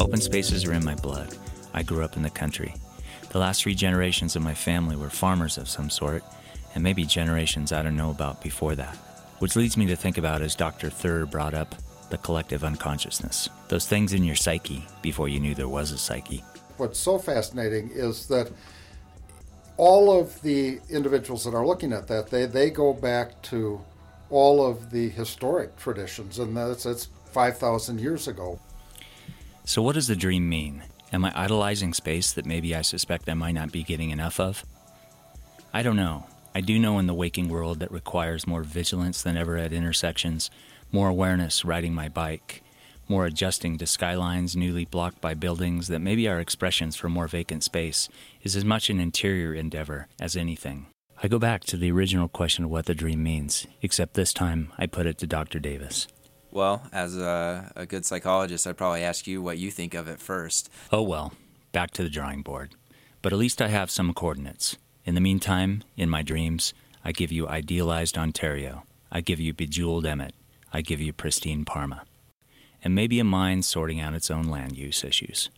Open 0.00 0.20
spaces 0.20 0.64
are 0.64 0.72
in 0.72 0.84
my 0.84 0.94
blood. 0.96 1.36
I 1.72 1.82
grew 1.82 2.02
up 2.02 2.16
in 2.16 2.22
the 2.22 2.30
country. 2.30 2.74
The 3.30 3.38
last 3.38 3.62
three 3.62 3.76
generations 3.76 4.34
of 4.34 4.42
my 4.42 4.54
family 4.54 4.96
were 4.96 5.08
farmers 5.08 5.56
of 5.56 5.68
some 5.68 5.88
sort, 5.88 6.24
and 6.74 6.82
maybe 6.82 7.04
generations 7.04 7.72
I 7.72 7.82
don't 7.82 7.96
know 7.96 8.10
about 8.10 8.42
before 8.42 8.74
that. 8.74 8.96
Which 9.38 9.54
leads 9.54 9.76
me 9.76 9.86
to 9.86 9.96
think 9.96 10.18
about, 10.18 10.42
as 10.42 10.56
Dr. 10.56 10.90
Thur 10.90 11.26
brought 11.26 11.54
up, 11.54 11.76
the 12.10 12.18
collective 12.18 12.64
unconsciousness, 12.64 13.48
those 13.68 13.86
things 13.86 14.12
in 14.12 14.24
your 14.24 14.34
psyche 14.34 14.84
before 15.00 15.28
you 15.28 15.38
knew 15.38 15.54
there 15.54 15.68
was 15.68 15.92
a 15.92 15.98
psyche. 15.98 16.42
What's 16.80 16.98
so 16.98 17.18
fascinating 17.18 17.90
is 17.92 18.26
that 18.28 18.50
all 19.76 20.18
of 20.18 20.40
the 20.40 20.80
individuals 20.88 21.44
that 21.44 21.52
are 21.52 21.66
looking 21.66 21.92
at 21.92 22.08
that, 22.08 22.30
they, 22.30 22.46
they 22.46 22.70
go 22.70 22.94
back 22.94 23.42
to 23.42 23.82
all 24.30 24.66
of 24.66 24.90
the 24.90 25.10
historic 25.10 25.76
traditions, 25.76 26.38
and 26.38 26.56
that's, 26.56 26.84
that's 26.84 27.08
5,000 27.32 28.00
years 28.00 28.28
ago. 28.28 28.58
So, 29.64 29.82
what 29.82 29.94
does 29.94 30.06
the 30.06 30.16
dream 30.16 30.48
mean? 30.48 30.82
Am 31.12 31.22
I 31.22 31.32
idolizing 31.34 31.92
space 31.92 32.32
that 32.32 32.46
maybe 32.46 32.74
I 32.74 32.80
suspect 32.80 33.28
I 33.28 33.34
might 33.34 33.52
not 33.52 33.72
be 33.72 33.82
getting 33.82 34.08
enough 34.08 34.40
of? 34.40 34.64
I 35.74 35.82
don't 35.82 35.96
know. 35.96 36.26
I 36.54 36.62
do 36.62 36.78
know 36.78 36.98
in 36.98 37.06
the 37.06 37.14
waking 37.14 37.50
world 37.50 37.80
that 37.80 37.92
requires 37.92 38.46
more 38.46 38.62
vigilance 38.62 39.20
than 39.20 39.36
ever 39.36 39.58
at 39.58 39.74
intersections, 39.74 40.50
more 40.90 41.08
awareness 41.08 41.62
riding 41.62 41.92
my 41.92 42.08
bike, 42.08 42.62
more 43.10 43.26
adjusting 43.26 43.76
to 43.76 43.86
skylines 43.86 44.56
newly 44.56 44.84
blocked 44.84 45.20
by 45.20 45.34
buildings 45.34 45.88
that 45.88 45.98
maybe 45.98 46.28
are 46.28 46.38
expressions 46.38 46.94
for 46.94 47.08
more 47.08 47.26
vacant 47.26 47.64
space, 47.64 48.08
is 48.42 48.54
as 48.54 48.64
much 48.64 48.88
an 48.88 49.00
interior 49.00 49.52
endeavor 49.52 50.06
as 50.20 50.36
anything. 50.36 50.86
I 51.22 51.28
go 51.28 51.40
back 51.40 51.64
to 51.64 51.76
the 51.76 51.90
original 51.90 52.28
question 52.28 52.64
of 52.64 52.70
what 52.70 52.86
the 52.86 52.94
dream 52.94 53.22
means, 53.22 53.66
except 53.82 54.14
this 54.14 54.32
time 54.32 54.72
I 54.78 54.86
put 54.86 55.06
it 55.06 55.18
to 55.18 55.26
Dr. 55.26 55.58
Davis. 55.58 56.06
Well, 56.52 56.86
as 56.92 57.18
a, 57.18 57.72
a 57.74 57.84
good 57.84 58.06
psychologist, 58.06 58.66
I'd 58.66 58.78
probably 58.78 59.02
ask 59.02 59.26
you 59.26 59.42
what 59.42 59.58
you 59.58 59.70
think 59.70 59.92
of 59.94 60.08
it 60.08 60.20
first. 60.20 60.70
Oh 60.90 61.02
well, 61.02 61.32
back 61.72 61.90
to 61.92 62.04
the 62.04 62.08
drawing 62.08 62.42
board. 62.42 62.76
But 63.22 63.32
at 63.32 63.38
least 63.38 63.60
I 63.60 63.68
have 63.68 63.90
some 63.90 64.14
coordinates. 64.14 64.78
In 65.04 65.14
the 65.14 65.20
meantime, 65.20 65.82
in 65.96 66.08
my 66.08 66.22
dreams, 66.22 66.72
I 67.04 67.12
give 67.12 67.32
you 67.32 67.48
idealized 67.48 68.16
Ontario. 68.16 68.84
I 69.10 69.20
give 69.20 69.40
you 69.40 69.52
bejeweled 69.52 70.06
Emmett. 70.06 70.34
I 70.72 70.80
give 70.82 71.00
you 71.00 71.12
pristine 71.12 71.64
Parma. 71.64 72.04
And 72.82 72.94
maybe 72.94 73.20
a 73.20 73.24
mind 73.24 73.64
sorting 73.64 74.00
out 74.00 74.14
its 74.14 74.30
own 74.30 74.44
land 74.44 74.76
use 74.76 75.04
issues. 75.04 75.50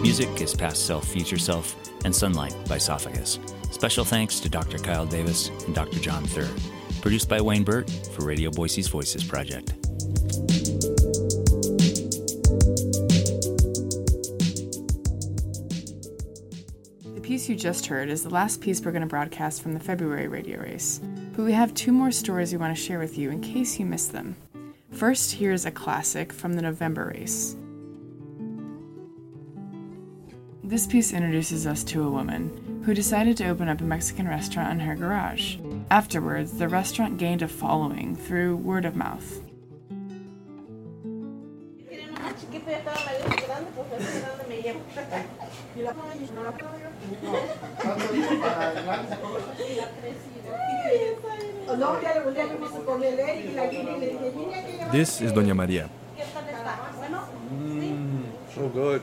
Music 0.00 0.40
is 0.40 0.54
Past 0.54 0.86
Self, 0.86 1.08
Future 1.08 1.38
Self, 1.38 1.76
and 2.04 2.14
Sunlight 2.14 2.54
by 2.68 2.78
Sophagus. 2.78 3.40
Special 3.72 4.04
thanks 4.04 4.40
to 4.40 4.48
Dr. 4.48 4.78
Kyle 4.78 5.06
Davis 5.06 5.48
and 5.66 5.74
Dr. 5.74 5.98
John 5.98 6.24
Thur. 6.24 6.48
Produced 7.00 7.28
by 7.28 7.40
Wayne 7.40 7.64
Birt 7.64 7.90
for 8.12 8.24
Radio 8.24 8.50
Boise's 8.50 8.88
Voices 8.88 9.24
Project. 9.24 9.74
The 17.14 17.20
piece 17.22 17.48
you 17.48 17.56
just 17.56 17.86
heard 17.86 18.08
is 18.08 18.22
the 18.22 18.30
last 18.30 18.60
piece 18.60 18.80
we're 18.80 18.92
going 18.92 19.02
to 19.02 19.08
broadcast 19.08 19.62
from 19.62 19.74
the 19.74 19.80
February 19.80 20.28
radio 20.28 20.60
race 20.60 21.00
but 21.38 21.44
we 21.44 21.52
have 21.52 21.72
two 21.72 21.92
more 21.92 22.10
stories 22.10 22.50
we 22.50 22.58
want 22.58 22.76
to 22.76 22.82
share 22.82 22.98
with 22.98 23.16
you 23.16 23.30
in 23.30 23.40
case 23.40 23.78
you 23.78 23.86
missed 23.86 24.10
them. 24.10 24.34
First, 24.90 25.30
here's 25.30 25.64
a 25.64 25.70
classic 25.70 26.32
from 26.32 26.54
the 26.54 26.62
November 26.62 27.12
race. 27.14 27.54
This 30.64 30.88
piece 30.88 31.12
introduces 31.12 31.64
us 31.64 31.84
to 31.84 32.02
a 32.02 32.10
woman 32.10 32.82
who 32.84 32.92
decided 32.92 33.36
to 33.36 33.46
open 33.46 33.68
up 33.68 33.80
a 33.80 33.84
Mexican 33.84 34.26
restaurant 34.26 34.72
in 34.72 34.80
her 34.80 34.96
garage. 34.96 35.58
Afterwards, 35.92 36.54
the 36.54 36.66
restaurant 36.66 37.18
gained 37.18 37.42
a 37.42 37.48
following 37.48 38.16
through 38.16 38.56
word 38.56 38.84
of 38.84 38.96
mouth. 38.96 39.40
This 54.90 55.20
is 55.20 55.32
Doña 55.32 55.54
Maria. 55.54 55.90
Mm, 57.52 58.24
so 58.54 58.68
good. 58.68 59.02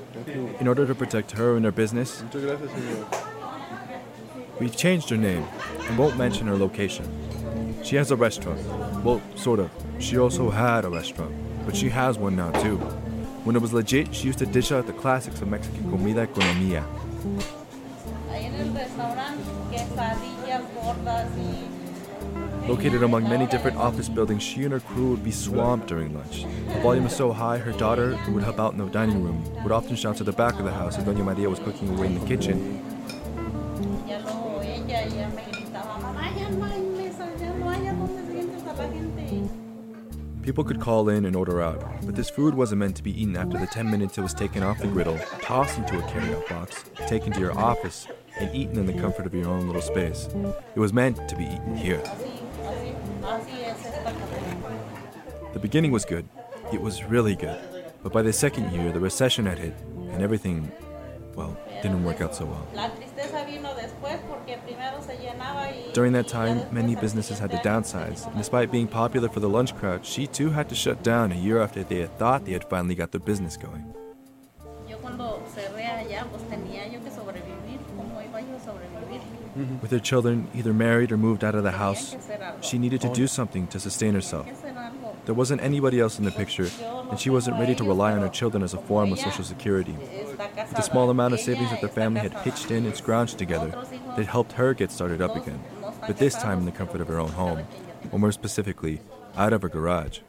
In 0.59 0.67
order 0.67 0.87
to 0.87 0.95
protect 0.95 1.31
her 1.31 1.55
and 1.57 1.65
her 1.65 1.71
business, 1.71 2.23
we've 4.59 4.75
changed 4.75 5.09
her 5.11 5.17
name 5.17 5.45
and 5.87 5.97
won't 5.97 6.17
mention 6.17 6.47
her 6.47 6.57
location. 6.57 7.05
She 7.83 7.97
has 7.97 8.09
a 8.09 8.15
restaurant. 8.15 8.59
Well, 9.03 9.21
sort 9.35 9.59
of. 9.59 9.69
She 9.99 10.17
also 10.17 10.49
had 10.49 10.85
a 10.85 10.89
restaurant, 10.89 11.35
but 11.67 11.75
she 11.75 11.89
has 11.89 12.17
one 12.17 12.35
now 12.35 12.49
too. 12.63 12.77
When 13.45 13.55
it 13.55 13.61
was 13.61 13.73
legit, 13.73 14.15
she 14.15 14.25
used 14.25 14.39
to 14.39 14.47
dish 14.47 14.71
out 14.71 14.87
the 14.87 14.93
classics 14.93 15.39
of 15.39 15.49
Mexican 15.49 15.91
comida 15.91 16.25
economía. 16.25 16.83
Located 22.67 23.03
among 23.03 23.29
many 23.29 23.45
different 23.45 23.77
office 23.77 24.09
buildings, 24.09 24.41
she 24.41 24.63
and 24.63 24.73
her 24.73 24.79
crew 24.79 25.11
would 25.11 25.23
be 25.23 25.29
swamped 25.29 25.85
during 25.85 26.15
lunch. 26.15 26.45
The 26.67 26.79
volume 26.81 27.03
was 27.03 27.15
so 27.15 27.31
high, 27.31 27.59
her 27.59 27.71
daughter, 27.73 28.15
who 28.15 28.33
would 28.33 28.43
help 28.43 28.59
out 28.59 28.71
in 28.71 28.79
the 28.79 28.87
dining 28.87 29.23
room, 29.23 29.43
would 29.61 29.71
often 29.71 29.95
shout 29.95 30.17
to 30.17 30.23
the 30.23 30.31
back 30.31 30.57
of 30.57 30.65
the 30.65 30.71
house 30.71 30.97
as 30.97 31.03
Doña 31.03 31.23
Maria 31.23 31.47
was 31.47 31.59
cooking 31.59 31.95
away 31.95 32.07
in 32.07 32.19
the 32.19 32.25
kitchen. 32.25 32.81
People 40.41 40.63
could 40.63 40.79
call 40.79 41.09
in 41.09 41.25
and 41.25 41.35
order 41.35 41.61
out, 41.61 41.83
but 42.03 42.15
this 42.15 42.29
food 42.31 42.55
wasn't 42.55 42.79
meant 42.79 42.95
to 42.95 43.03
be 43.03 43.19
eaten 43.19 43.37
after 43.37 43.59
the 43.59 43.67
10 43.67 43.89
minutes 43.89 44.17
it 44.17 44.21
was 44.21 44.33
taken 44.33 44.63
off 44.63 44.79
the 44.79 44.87
griddle, 44.87 45.19
tossed 45.41 45.77
into 45.77 45.99
a 45.99 46.01
carryout 46.03 46.47
box, 46.49 46.85
taken 47.07 47.31
to 47.33 47.39
your 47.39 47.57
office, 47.57 48.07
and 48.39 48.55
eaten 48.55 48.77
in 48.77 48.85
the 48.87 48.93
comfort 48.93 49.25
of 49.25 49.33
your 49.33 49.47
own 49.47 49.67
little 49.67 49.81
space. 49.81 50.29
It 50.75 50.79
was 50.79 50.93
meant 50.93 51.27
to 51.29 51.35
be 51.35 51.45
eaten 51.45 51.75
here. 51.75 52.03
The 55.55 55.61
beginning 55.61 55.91
was 55.91 56.03
good. 56.03 56.27
It 56.73 56.81
was 56.81 57.05
really 57.05 57.33
good. 57.33 57.57
But 58.03 58.11
by 58.11 58.23
the 58.23 58.33
second 58.33 58.73
year, 58.73 58.91
the 58.91 58.99
recession 58.99 59.45
had 59.45 59.57
hit, 59.57 59.73
and 60.11 60.21
everything, 60.21 60.69
well, 61.33 61.57
didn't 61.81 62.03
work 62.03 62.19
out 62.19 62.35
so 62.35 62.43
well. 62.43 62.67
During 65.93 66.11
that 66.11 66.27
time, 66.27 66.67
many 66.73 66.97
businesses 66.97 67.39
had 67.39 67.51
to 67.51 67.57
downsize, 67.59 68.27
and 68.27 68.35
despite 68.35 68.69
being 68.69 68.89
popular 68.89 69.29
for 69.29 69.39
the 69.39 69.47
lunch 69.47 69.73
crowd, 69.77 70.05
she 70.05 70.27
too 70.27 70.49
had 70.49 70.67
to 70.67 70.75
shut 70.75 71.01
down 71.03 71.31
a 71.31 71.35
year 71.35 71.61
after 71.61 71.85
they 71.85 71.99
had 71.99 72.19
thought 72.19 72.43
they 72.43 72.51
had 72.51 72.69
finally 72.69 72.93
got 72.93 73.13
their 73.13 73.21
business 73.21 73.55
going. 73.55 73.93
With 79.81 79.91
her 79.91 79.99
children 79.99 80.49
either 80.53 80.73
married 80.73 81.13
or 81.13 81.17
moved 81.17 81.45
out 81.45 81.55
of 81.55 81.63
the 81.63 81.71
house, 81.71 82.13
she 82.59 82.77
needed 82.77 82.99
to 83.01 83.09
oh, 83.09 83.13
do 83.13 83.25
something 83.25 83.67
to 83.67 83.79
sustain 83.79 84.13
herself. 84.13 84.45
There 85.25 85.33
wasn't 85.33 85.61
anybody 85.61 85.99
else 85.99 86.19
in 86.19 86.25
the 86.25 86.31
picture, 86.31 86.69
and 87.09 87.19
she 87.19 87.31
wasn't 87.31 87.59
ready 87.59 87.73
to 87.75 87.83
rely 87.83 88.11
on 88.11 88.21
her 88.21 88.29
children 88.29 88.61
as 88.61 88.75
a 88.75 88.77
form 88.77 89.11
of 89.11 89.17
social 89.17 89.43
security. 89.43 89.93
With 89.93 90.75
the 90.75 90.81
small 90.81 91.09
amount 91.09 91.33
of 91.33 91.39
savings 91.39 91.71
that 91.71 91.81
the 91.81 91.87
family 91.87 92.21
had 92.21 92.35
pitched 92.43 92.69
in 92.69 92.85
and 92.85 92.93
scrounged 92.93 93.37
together, 93.37 93.73
it 94.17 94.27
helped 94.27 94.51
her 94.51 94.75
get 94.75 94.91
started 94.91 95.23
up 95.23 95.35
again, 95.35 95.63
but 96.07 96.17
this 96.17 96.35
time 96.35 96.59
in 96.59 96.65
the 96.65 96.71
comfort 96.71 97.01
of 97.01 97.07
her 97.07 97.19
own 97.19 97.31
home, 97.31 97.65
or 98.11 98.19
more 98.19 98.31
specifically, 98.31 99.01
out 99.35 99.51
of 99.51 99.63
her 99.63 99.69
garage. 99.69 100.19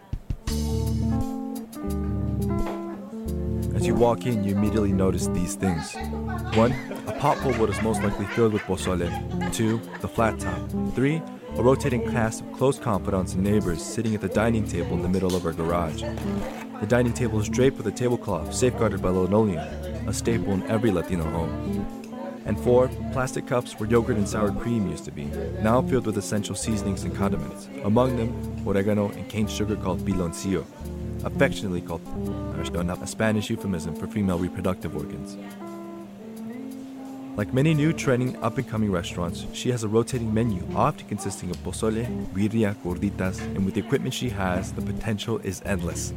As 3.74 3.87
you 3.87 3.94
walk 3.94 4.24
in, 4.24 4.42
you 4.42 4.56
immediately 4.56 4.92
notice 4.92 5.26
these 5.26 5.56
things. 5.56 5.94
One, 6.54 6.72
a 7.06 7.12
pot 7.18 7.37
full 7.38 7.52
what 7.54 7.68
is 7.68 7.82
most 7.82 8.02
likely 8.02 8.24
filled 8.24 8.54
with 8.54 8.62
pozole. 8.62 9.52
Two, 9.52 9.78
the 10.00 10.09
flat 10.09 10.40
top. 10.40 10.70
Three, 10.94 11.20
a 11.58 11.62
rotating 11.62 12.02
cast 12.10 12.42
of 12.42 12.52
close 12.52 12.78
confidants 12.78 13.32
and 13.32 13.42
neighbors 13.42 13.82
sitting 13.82 14.14
at 14.14 14.20
the 14.20 14.28
dining 14.28 14.68
table 14.68 14.92
in 14.92 15.00
the 15.00 15.08
middle 15.08 15.34
of 15.34 15.46
our 15.46 15.54
garage. 15.54 16.02
The 16.80 16.86
dining 16.86 17.14
table 17.14 17.40
is 17.40 17.48
draped 17.48 17.78
with 17.78 17.86
a 17.86 17.90
tablecloth 17.90 18.54
safeguarded 18.54 19.00
by 19.00 19.08
linoleum, 19.08 19.64
a 20.06 20.12
staple 20.12 20.52
in 20.52 20.62
every 20.64 20.90
Latino 20.90 21.24
home. 21.24 22.42
And 22.44 22.60
four, 22.60 22.88
plastic 23.12 23.46
cups 23.46 23.72
where 23.80 23.88
yogurt 23.88 24.18
and 24.18 24.28
sour 24.28 24.52
cream 24.52 24.90
used 24.90 25.06
to 25.06 25.10
be, 25.10 25.24
now 25.62 25.80
filled 25.80 26.04
with 26.04 26.18
essential 26.18 26.54
seasonings 26.54 27.04
and 27.04 27.16
condiments, 27.16 27.70
among 27.84 28.18
them 28.18 28.62
oregano 28.66 29.08
and 29.12 29.26
cane 29.30 29.48
sugar 29.48 29.76
called 29.76 30.00
piloncillo, 30.00 30.66
affectionately 31.24 31.80
called 31.80 32.02
a 33.00 33.06
Spanish 33.06 33.48
euphemism 33.48 33.96
for 33.96 34.06
female 34.06 34.38
reproductive 34.38 34.94
organs. 34.94 35.38
Like 37.37 37.53
many 37.53 37.75
new 37.75 37.92
trending 37.92 38.35
up 38.42 38.57
and 38.57 38.66
coming 38.66 38.90
restaurants, 38.90 39.44
she 39.53 39.70
has 39.70 39.85
a 39.85 39.88
rotating 39.88 40.33
menu, 40.33 40.66
often 40.75 41.07
consisting 41.07 41.51
of 41.51 41.59
pozole, 41.59 42.07
birria, 42.33 42.75
gorditas, 42.77 43.40
and 43.40 43.66
with 43.66 43.75
the 43.75 43.81
equipment 43.81 44.14
she 44.14 44.31
has, 44.31 44.72
the 44.72 44.81
potential 44.81 45.37
is 45.44 45.61
endless. 45.66 46.14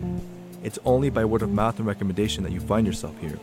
It's 0.63 0.79
only 0.85 1.09
by 1.09 1.25
word 1.25 1.41
of 1.41 1.51
mouth 1.51 1.77
and 1.77 1.85
recommendation 1.85 2.41
that 2.43 2.53
you 2.53 2.61
find 2.61 2.87
yourself 2.87 3.19
here. 3.19 3.37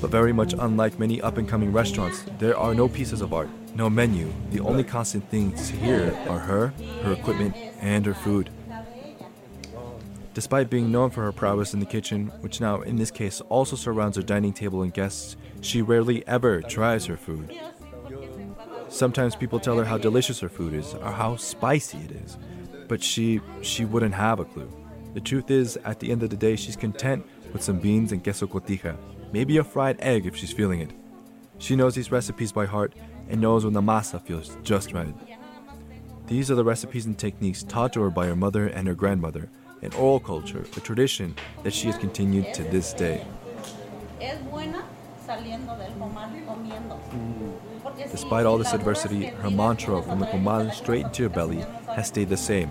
But 0.00 0.10
very 0.10 0.32
much 0.32 0.54
unlike 0.56 0.96
many 1.00 1.20
up 1.20 1.38
and 1.38 1.48
coming 1.48 1.72
restaurants, 1.72 2.22
there 2.38 2.56
are 2.56 2.72
no 2.72 2.88
pieces 2.88 3.20
of 3.20 3.32
art, 3.32 3.48
no 3.74 3.90
menu. 3.90 4.32
The 4.52 4.60
only 4.60 4.84
constant 4.84 5.28
things 5.28 5.68
here 5.68 6.16
are 6.28 6.38
her, 6.38 6.68
her 7.02 7.14
equipment, 7.14 7.56
and 7.80 8.06
her 8.06 8.14
food. 8.14 8.48
Despite 10.36 10.68
being 10.68 10.92
known 10.92 11.08
for 11.08 11.22
her 11.22 11.32
prowess 11.32 11.72
in 11.72 11.80
the 11.80 11.86
kitchen, 11.86 12.26
which 12.42 12.60
now 12.60 12.82
in 12.82 12.96
this 12.96 13.10
case 13.10 13.40
also 13.48 13.74
surrounds 13.74 14.18
her 14.18 14.22
dining 14.22 14.52
table 14.52 14.82
and 14.82 14.92
guests, 14.92 15.34
she 15.62 15.80
rarely 15.80 16.28
ever 16.28 16.60
tries 16.60 17.06
her 17.06 17.16
food. 17.16 17.58
Sometimes 18.90 19.34
people 19.34 19.58
tell 19.58 19.78
her 19.78 19.84
how 19.86 19.96
delicious 19.96 20.38
her 20.40 20.50
food 20.50 20.74
is 20.74 20.92
or 20.92 21.10
how 21.10 21.36
spicy 21.36 21.96
it 21.96 22.10
is, 22.10 22.36
but 22.86 23.02
she 23.02 23.40
she 23.62 23.86
wouldn't 23.86 24.12
have 24.12 24.38
a 24.38 24.44
clue. 24.44 24.70
The 25.14 25.22
truth 25.22 25.50
is, 25.50 25.78
at 25.86 26.00
the 26.00 26.12
end 26.12 26.22
of 26.22 26.28
the 26.28 26.36
day, 26.36 26.54
she's 26.54 26.76
content 26.76 27.24
with 27.54 27.62
some 27.62 27.78
beans 27.78 28.12
and 28.12 28.22
queso 28.22 28.46
cotija, 28.46 28.94
maybe 29.32 29.56
a 29.56 29.64
fried 29.64 29.96
egg 30.00 30.26
if 30.26 30.36
she's 30.36 30.52
feeling 30.52 30.80
it. 30.80 30.92
She 31.56 31.76
knows 31.76 31.94
these 31.94 32.12
recipes 32.12 32.52
by 32.52 32.66
heart 32.66 32.92
and 33.30 33.40
knows 33.40 33.64
when 33.64 33.72
the 33.72 33.80
masa 33.80 34.20
feels 34.20 34.54
just 34.62 34.92
right. 34.92 35.16
These 36.26 36.50
are 36.50 36.56
the 36.56 36.70
recipes 36.72 37.06
and 37.06 37.18
techniques 37.18 37.62
taught 37.62 37.94
to 37.94 38.02
her 38.02 38.10
by 38.10 38.26
her 38.26 38.36
mother 38.36 38.66
and 38.66 38.86
her 38.86 38.94
grandmother, 38.94 39.48
an 39.82 39.92
oral 39.94 40.20
culture, 40.20 40.64
a 40.76 40.80
tradition 40.80 41.34
that 41.62 41.72
she 41.72 41.86
has 41.86 41.96
continued 41.96 42.52
to 42.54 42.62
this 42.64 42.92
day. 42.92 43.26
Despite 48.10 48.46
all 48.46 48.58
this 48.58 48.72
adversity, 48.72 49.26
her 49.26 49.50
mantra 49.50 50.02
from 50.02 50.20
the 50.20 50.26
comal 50.26 50.72
straight 50.72 51.04
into 51.04 51.22
your 51.22 51.30
belly 51.30 51.64
has 51.94 52.08
stayed 52.08 52.28
the 52.28 52.36
same. 52.36 52.70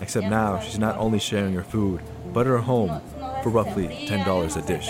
Except 0.00 0.26
now, 0.26 0.58
she's 0.60 0.78
not 0.78 0.96
only 0.98 1.18
sharing 1.18 1.54
her 1.54 1.62
food, 1.62 2.00
but 2.32 2.46
her 2.46 2.58
home 2.58 3.00
for 3.42 3.50
roughly 3.50 3.88
$10 3.88 4.56
a 4.56 4.62
dish. 4.66 4.88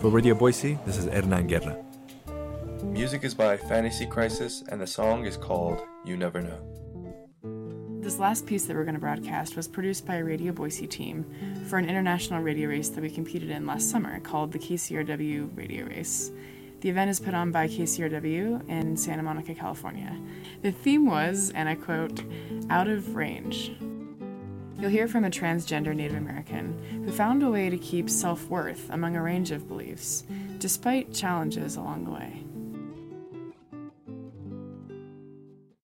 For 0.00 0.08
Radio 0.10 0.34
Boise, 0.34 0.78
this 0.86 0.96
is 0.96 1.06
Hernan 1.06 1.46
Guerra. 1.46 1.76
Music 2.82 3.22
is 3.24 3.34
by 3.34 3.56
Fantasy 3.56 4.06
Crisis, 4.06 4.64
and 4.68 4.80
the 4.80 4.86
song 4.86 5.26
is 5.26 5.36
called 5.36 5.82
You 6.04 6.16
Never 6.16 6.40
Know. 6.40 6.58
This 8.00 8.18
last 8.18 8.46
piece 8.46 8.64
that 8.64 8.74
we're 8.74 8.84
going 8.84 8.94
to 8.94 9.00
broadcast 9.00 9.56
was 9.56 9.68
produced 9.68 10.06
by 10.06 10.16
a 10.16 10.24
Radio 10.24 10.52
Boise 10.52 10.86
team 10.86 11.26
for 11.66 11.78
an 11.78 11.86
international 11.86 12.42
radio 12.42 12.70
race 12.70 12.88
that 12.88 13.02
we 13.02 13.10
competed 13.10 13.50
in 13.50 13.66
last 13.66 13.90
summer 13.90 14.18
called 14.20 14.52
the 14.52 14.58
KCRW 14.58 15.54
Radio 15.54 15.84
Race. 15.84 16.32
The 16.80 16.88
event 16.88 17.10
is 17.10 17.20
put 17.20 17.34
on 17.34 17.52
by 17.52 17.68
KCRW 17.68 18.70
in 18.70 18.96
Santa 18.96 19.22
Monica, 19.22 19.54
California. 19.54 20.18
The 20.62 20.72
theme 20.72 21.04
was, 21.04 21.52
and 21.54 21.68
I 21.68 21.74
quote, 21.74 22.24
out 22.70 22.88
of 22.88 23.16
range. 23.16 23.72
You'll 24.78 24.88
hear 24.88 25.06
from 25.06 25.26
a 25.26 25.30
transgender 25.30 25.94
Native 25.94 26.16
American 26.16 27.04
who 27.04 27.12
found 27.12 27.42
a 27.42 27.50
way 27.50 27.68
to 27.68 27.76
keep 27.76 28.08
self 28.08 28.48
worth 28.48 28.88
among 28.88 29.14
a 29.14 29.22
range 29.22 29.50
of 29.50 29.68
beliefs, 29.68 30.24
despite 30.56 31.12
challenges 31.12 31.76
along 31.76 32.04
the 32.04 32.12
way. 32.12 32.44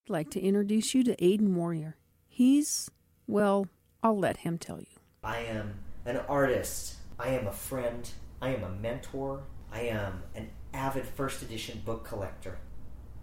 I'd 0.07 0.09
like 0.09 0.31
to 0.31 0.41
introduce 0.41 0.95
you 0.95 1.03
to 1.03 1.15
Aiden 1.17 1.53
Warrior. 1.53 1.95
He's, 2.37 2.91
well, 3.25 3.65
I'll 4.03 4.19
let 4.19 4.37
him 4.37 4.59
tell 4.59 4.79
you. 4.79 4.85
I 5.23 5.39
am 5.39 5.73
an 6.05 6.17
artist. 6.29 6.97
I 7.17 7.29
am 7.29 7.47
a 7.47 7.51
friend. 7.51 8.07
I 8.39 8.49
am 8.49 8.63
a 8.63 8.69
mentor. 8.69 9.41
I 9.73 9.87
am 9.87 10.21
an 10.35 10.47
avid 10.71 11.07
first 11.07 11.41
edition 11.41 11.81
book 11.83 12.05
collector. 12.05 12.59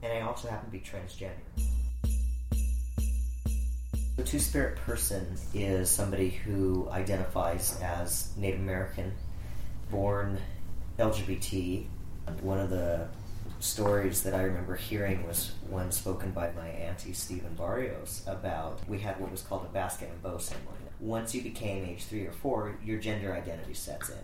And 0.03 0.13
I 0.13 0.23
also 0.23 0.49
happen 0.49 0.67
to 0.67 0.73
be 0.73 0.81
transgender. 0.81 1.31
The 4.17 4.25
two 4.25 4.41
spirit 4.41 4.79
person 4.79 5.37
is 5.55 5.89
somebody 5.89 6.31
who 6.31 6.89
identifies 6.91 7.79
as 7.81 8.37
Native 8.37 8.59
American, 8.59 9.13
born 9.93 10.41
LGBT. 10.99 11.87
One 12.41 12.59
of 12.59 12.69
the 12.69 13.07
stories 13.61 14.23
that 14.23 14.35
I 14.35 14.43
remember 14.43 14.77
hearing 14.77 15.27
was 15.27 15.53
one 15.69 15.91
spoken 15.93 16.31
by 16.33 16.51
my 16.53 16.69
auntie 16.69 17.13
Stephen 17.13 17.55
Barrios 17.55 18.23
about 18.27 18.87
we 18.89 18.99
had 18.99 19.21
what 19.21 19.31
was 19.31 19.43
called 19.43 19.65
a 19.65 19.73
basket 19.73 20.11
and 20.11 20.23
bow 20.23 20.39
ceremony. 20.39 20.79
Once 21.01 21.35
you 21.35 21.43
became 21.43 21.85
age 21.85 22.05
three 22.05 22.27
or 22.27 22.33
four, 22.33 22.77
your 22.85 22.99
gender 22.99 23.35
identity 23.35 23.75
sets 23.75 24.09
in, 24.09 24.19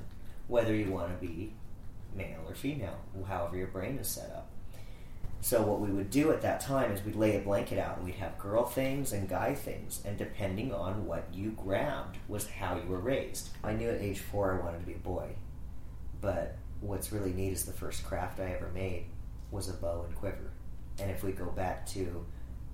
whether 0.47 0.75
you 0.75 0.91
want 0.91 1.09
to 1.09 1.27
be 1.27 1.53
male 2.15 2.41
or 2.49 2.55
female, 2.55 2.99
however 3.27 3.57
your 3.57 3.67
brain 3.67 3.99
is 3.99 4.09
set 4.09 4.31
up. 4.31 4.49
So 5.43 5.63
what 5.63 5.81
we 5.81 5.91
would 5.91 6.11
do 6.11 6.33
at 6.33 6.43
that 6.43 6.61
time 6.61 6.93
is 6.93 7.03
we'd 7.03 7.17
lay 7.17 7.37
a 7.37 7.41
blanket 7.41 7.79
out 7.79 7.97
and 7.97 8.05
we'd 8.05 8.17
have 8.17 8.39
girl 8.39 8.65
things 8.65 9.13
and 9.13 9.29
guy 9.29 9.55
things, 9.55 10.03
and 10.05 10.19
depending 10.19 10.73
on 10.73 11.07
what 11.07 11.29
you 11.33 11.51
grabbed 11.53 12.19
was 12.29 12.49
how 12.49 12.77
you 12.77 12.87
were 12.89 12.99
raised. 12.99 13.49
I 13.65 13.73
knew 13.73 13.89
at 13.89 14.03
age 14.03 14.19
four 14.19 14.53
I 14.53 14.65
wanted 14.65 14.81
to 14.81 14.87
be 14.87 14.95
a 14.95 14.99
boy, 14.99 15.31
but 16.21 16.57
what's 16.81 17.13
really 17.13 17.33
neat 17.33 17.53
is 17.53 17.65
the 17.65 17.73
first 17.73 18.05
craft 18.05 18.39
I 18.39 18.53
ever 18.53 18.71
made 18.75 19.07
was 19.51 19.69
a 19.69 19.75
bow 19.75 20.05
and 20.07 20.15
quiver. 20.17 20.53
And 20.99 21.11
if 21.11 21.25
we 21.25 21.33
go 21.33 21.47
back 21.47 21.87
to 21.87 22.25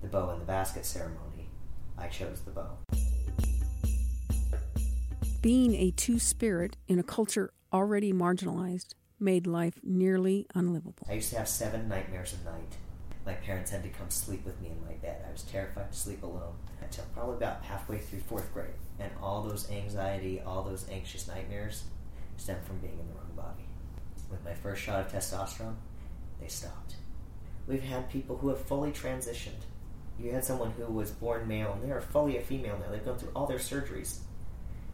the 0.02 0.08
bow 0.08 0.30
and 0.30 0.40
the 0.40 0.44
basket 0.44 0.84
ceremony, 0.84 1.48
I 1.96 2.08
chose 2.08 2.40
the 2.40 2.50
bow. 2.50 2.78
Being 5.40 5.74
a 5.74 5.90
two 5.92 6.18
spirit 6.18 6.76
in 6.88 6.98
a 6.98 7.02
culture 7.02 7.52
already 7.72 8.12
marginalized 8.12 8.94
made 9.18 9.46
life 9.46 9.78
nearly 9.82 10.46
unlivable. 10.54 11.06
I 11.08 11.14
used 11.14 11.30
to 11.30 11.38
have 11.38 11.48
seven 11.48 11.88
nightmares 11.88 12.34
a 12.40 12.44
night. 12.44 12.76
My 13.24 13.34
parents 13.34 13.70
had 13.70 13.82
to 13.82 13.88
come 13.88 14.10
sleep 14.10 14.44
with 14.44 14.60
me 14.60 14.68
in 14.68 14.84
my 14.84 14.94
bed. 14.94 15.24
I 15.26 15.32
was 15.32 15.42
terrified 15.42 15.90
to 15.90 15.98
sleep 15.98 16.22
alone 16.22 16.54
until 16.82 17.04
probably 17.14 17.36
about 17.36 17.62
halfway 17.64 17.98
through 17.98 18.20
fourth 18.20 18.52
grade. 18.52 18.74
And 18.98 19.10
all 19.22 19.42
those 19.42 19.70
anxiety, 19.70 20.40
all 20.44 20.62
those 20.62 20.86
anxious 20.90 21.26
nightmares 21.26 21.84
stemmed 22.36 22.64
from 22.64 22.78
being 22.78 22.98
in 22.98 23.06
the 23.08 23.14
wrong 23.14 23.32
body. 23.36 23.64
With 24.30 24.44
my 24.44 24.54
first 24.54 24.82
shot 24.82 25.06
of 25.06 25.12
testosterone, 25.12 25.76
they 26.40 26.48
stopped. 26.48 26.96
We've 27.66 27.82
had 27.82 28.10
people 28.10 28.36
who 28.36 28.48
have 28.48 28.60
fully 28.60 28.92
transitioned 28.92 29.64
You 30.18 30.32
had 30.32 30.44
someone 30.44 30.70
who 30.72 30.86
was 30.86 31.10
born 31.10 31.46
male 31.46 31.72
and 31.72 31.82
they 31.82 31.92
are 31.92 32.00
fully 32.00 32.38
a 32.38 32.40
female 32.40 32.78
now. 32.78 32.90
They've 32.90 33.04
gone 33.04 33.18
through 33.18 33.32
all 33.34 33.46
their 33.46 33.58
surgeries. 33.58 34.18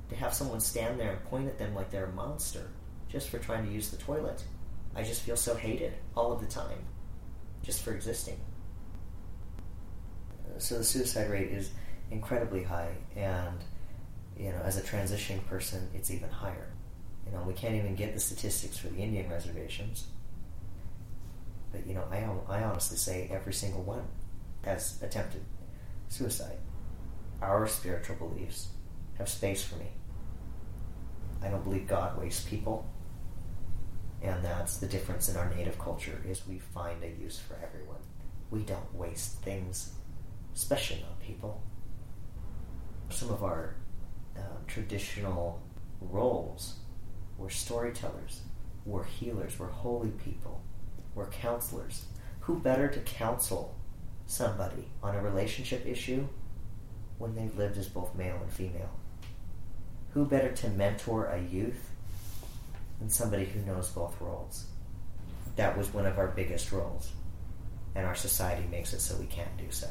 To 0.09 0.17
have 0.17 0.35
someone 0.35 0.61
stand 0.61 0.99
there 1.01 1.13
and 1.13 1.25
point 1.25 1.49
at 1.49 1.59
them 1.59 1.75
like 1.75 1.91
they're 1.91 2.07
a 2.07 2.13
monster 2.13 2.69
just 3.09 3.29
for 3.29 3.39
trying 3.39 3.65
to 3.67 3.73
use 3.73 3.91
the 3.91 3.97
toilet. 3.97 4.43
I 4.95 5.03
just 5.03 5.23
feel 5.23 5.37
so 5.37 5.55
hated 5.55 5.95
all 6.17 6.33
of 6.33 6.41
the 6.41 6.47
time 6.47 6.85
just 7.63 7.83
for 7.83 7.95
existing. 7.95 8.39
So 10.59 10.79
the 10.79 10.85
suicide 10.85 11.31
rate 11.31 11.51
is 11.51 11.71
incredibly 12.11 12.63
high, 12.63 12.95
and 13.17 13.59
you 14.37 14.51
know, 14.51 14.61
as 14.65 14.77
a 14.77 14.83
transitioning 14.83 15.47
person, 15.47 15.89
it's 15.95 16.11
even 16.11 16.29
higher. 16.29 16.69
You 17.25 17.33
know, 17.33 17.43
we 17.47 17.55
can't 17.55 17.75
even 17.75 17.95
get 17.95 18.13
the 18.13 18.21
statistics 18.21 18.77
for 18.77 18.89
the 18.89 18.99
Indian 18.99 19.31
reservations. 19.31 20.09
But 21.73 21.87
you 21.87 21.95
know, 21.95 22.05
I 22.11 22.25
I 22.49 22.63
honestly 22.63 22.97
say 22.97 23.29
every 23.33 23.53
single 23.53 23.83
one 23.83 24.05
has 24.65 25.03
attempted 25.03 25.43
suicide. 26.09 26.59
Our 27.41 27.67
spiritual 27.67 28.17
beliefs 28.17 28.69
have 29.19 29.29
space 29.29 29.65
for 29.65 29.77
me. 29.77 29.89
I 31.43 31.49
don't 31.49 31.65
believe 31.65 31.89
God 31.89 32.21
wastes 32.21 32.45
people. 32.49 32.87
And 34.23 34.45
that's 34.45 34.77
the 34.77 34.87
difference 34.87 35.29
in 35.29 35.37
our 35.37 35.53
native 35.53 35.79
culture 35.79 36.23
is 36.29 36.47
we 36.47 36.59
find 36.59 37.03
a 37.03 37.09
use 37.09 37.41
for 37.41 37.55
everyone. 37.55 37.99
We 38.51 38.61
don't 38.61 38.95
waste 38.95 39.43
things, 39.43 39.93
especially 40.55 41.01
not 41.01 41.21
people. 41.21 41.61
Some 43.11 43.31
of 43.31 43.43
our 43.43 43.75
uh, 44.37 44.41
traditional 44.69 45.61
roles 46.01 46.77
were 47.37 47.51
storytellers, 47.51 48.43
we're 48.85 49.05
healers, 49.05 49.59
we're 49.59 49.69
holy 49.69 50.11
people, 50.11 50.63
we're 51.15 51.29
counselors. 51.29 52.05
Who 52.41 52.59
better 52.59 52.89
to 52.89 53.01
counsel 53.01 53.77
somebody 54.27 54.89
on 55.03 55.15
a 55.15 55.23
relationship 55.23 55.87
issue 55.87 56.27
when 57.19 57.35
they've 57.35 57.57
lived 57.57 57.79
as 57.79 57.89
both 57.89 58.15
male 58.15 58.39
and 58.43 58.53
female? 58.53 58.91
Who 60.15 60.25
better 60.27 60.53
to 60.53 60.69
mentor 60.71 61.27
a 61.27 61.41
youth 61.41 61.91
than 62.99 63.09
somebody 63.09 63.45
who 63.45 63.61
knows 63.61 63.89
both 63.89 64.21
roles? 64.21 64.67
That 65.57 65.77
was 65.77 65.93
one 65.93 66.07
of 66.07 66.19
our 66.19 66.29
biggest 66.29 66.73
roles, 66.73 67.13
and 67.95 68.07
our 68.07 68.15
society 68.15 68.67
makes 68.71 68.93
it 68.93 69.01
so 69.01 69.17
we 69.17 69.27
can't 69.27 69.57
do 69.57 69.71
so. 69.71 69.89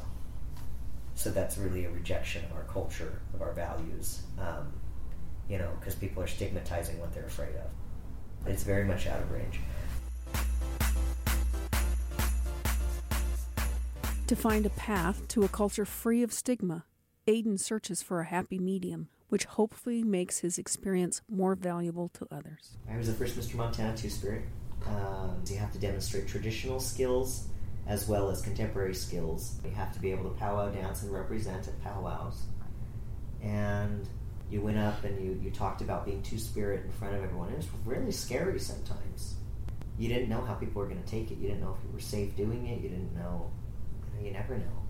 So 1.15 1.29
that's 1.29 1.57
really 1.57 1.86
a 1.86 1.91
rejection 1.91 2.43
of 2.45 2.53
our 2.53 2.63
culture, 2.63 3.21
of 3.34 3.41
our 3.41 3.53
values, 3.53 4.21
um, 4.39 4.73
you 5.47 5.57
know, 5.57 5.69
because 5.79 5.95
people 5.95 6.23
are 6.23 6.27
stigmatizing 6.27 6.99
what 6.99 7.13
they're 7.13 7.25
afraid 7.25 7.55
of. 7.55 8.49
It's 8.49 8.63
very 8.63 8.86
much 8.86 9.05
out 9.07 9.21
of 9.21 9.31
range. 9.31 9.60
To 14.32 14.36
find 14.38 14.65
a 14.65 14.70
path 14.70 15.28
to 15.28 15.44
a 15.44 15.50
culture 15.50 15.84
free 15.84 16.24
of 16.24 16.32
stigma, 16.32 16.86
Aiden 17.28 17.60
searches 17.60 18.02
for 18.02 18.22
a 18.22 18.26
happy 18.26 18.60
medium, 18.60 19.10
which 19.28 19.44
hopefully 19.44 20.04
makes 20.04 20.39
his 20.39 20.58
experience 20.58 21.22
more 21.30 21.54
valuable 21.54 22.08
to 22.13 22.26
others. 22.32 22.78
I 22.89 22.96
was 22.96 23.08
the 23.08 23.13
first 23.13 23.38
Mr. 23.38 23.56
Montana 23.56 23.98
Two 23.98 24.10
Spirit. 24.10 24.44
Um, 24.88 25.44
you 25.50 25.58
have 25.58 25.74
to 25.74 25.80
demonstrate 25.80 26.30
traditional 26.30 26.80
skills 26.80 27.50
as 27.88 28.08
well 28.08 28.30
as 28.30 28.41
contemporary 28.41 28.96
skills. 28.96 29.60
You 29.65 29.72
have 29.72 29.91
to 29.96 30.00
be 30.00 30.12
able 30.12 30.24
to 30.24 30.38
powwow 30.38 30.70
dance 30.70 31.04
and 31.04 31.12
represent 31.12 31.67
at 31.67 31.84
powwows. 31.84 32.44
And 33.44 34.08
you 34.50 34.62
went 34.62 34.78
up 34.78 35.04
and 35.04 35.22
you, 35.22 35.41
you 35.44 35.52
talked 35.52 35.82
about 35.82 36.06
being 36.06 36.24
two 36.24 36.39
spirit 36.39 36.86
in 36.86 36.91
front 36.91 37.15
of 37.15 37.22
everyone. 37.22 37.50
It 37.50 37.58
was 37.58 37.67
really 37.84 38.13
scary 38.13 38.62
sometimes. 38.62 39.36
You 40.00 40.08
didn't 40.08 40.30
know 40.30 40.39
how 40.39 40.54
people 40.54 40.82
were 40.82 40.88
going 40.88 41.04
to 41.04 41.10
take 41.10 41.32
it. 41.32 41.38
You 41.38 41.50
didn't 41.50 41.60
know 41.60 41.76
if 41.78 41.84
you 41.86 41.91
were 41.91 42.00
safe 42.00 42.34
doing 42.38 42.67
it. 42.67 42.80
You 42.80 42.88
didn't 42.88 43.13
know. 43.13 43.22
Know, 43.22 43.52
you 44.23 44.31
never 44.31 44.57
know. 44.57 44.84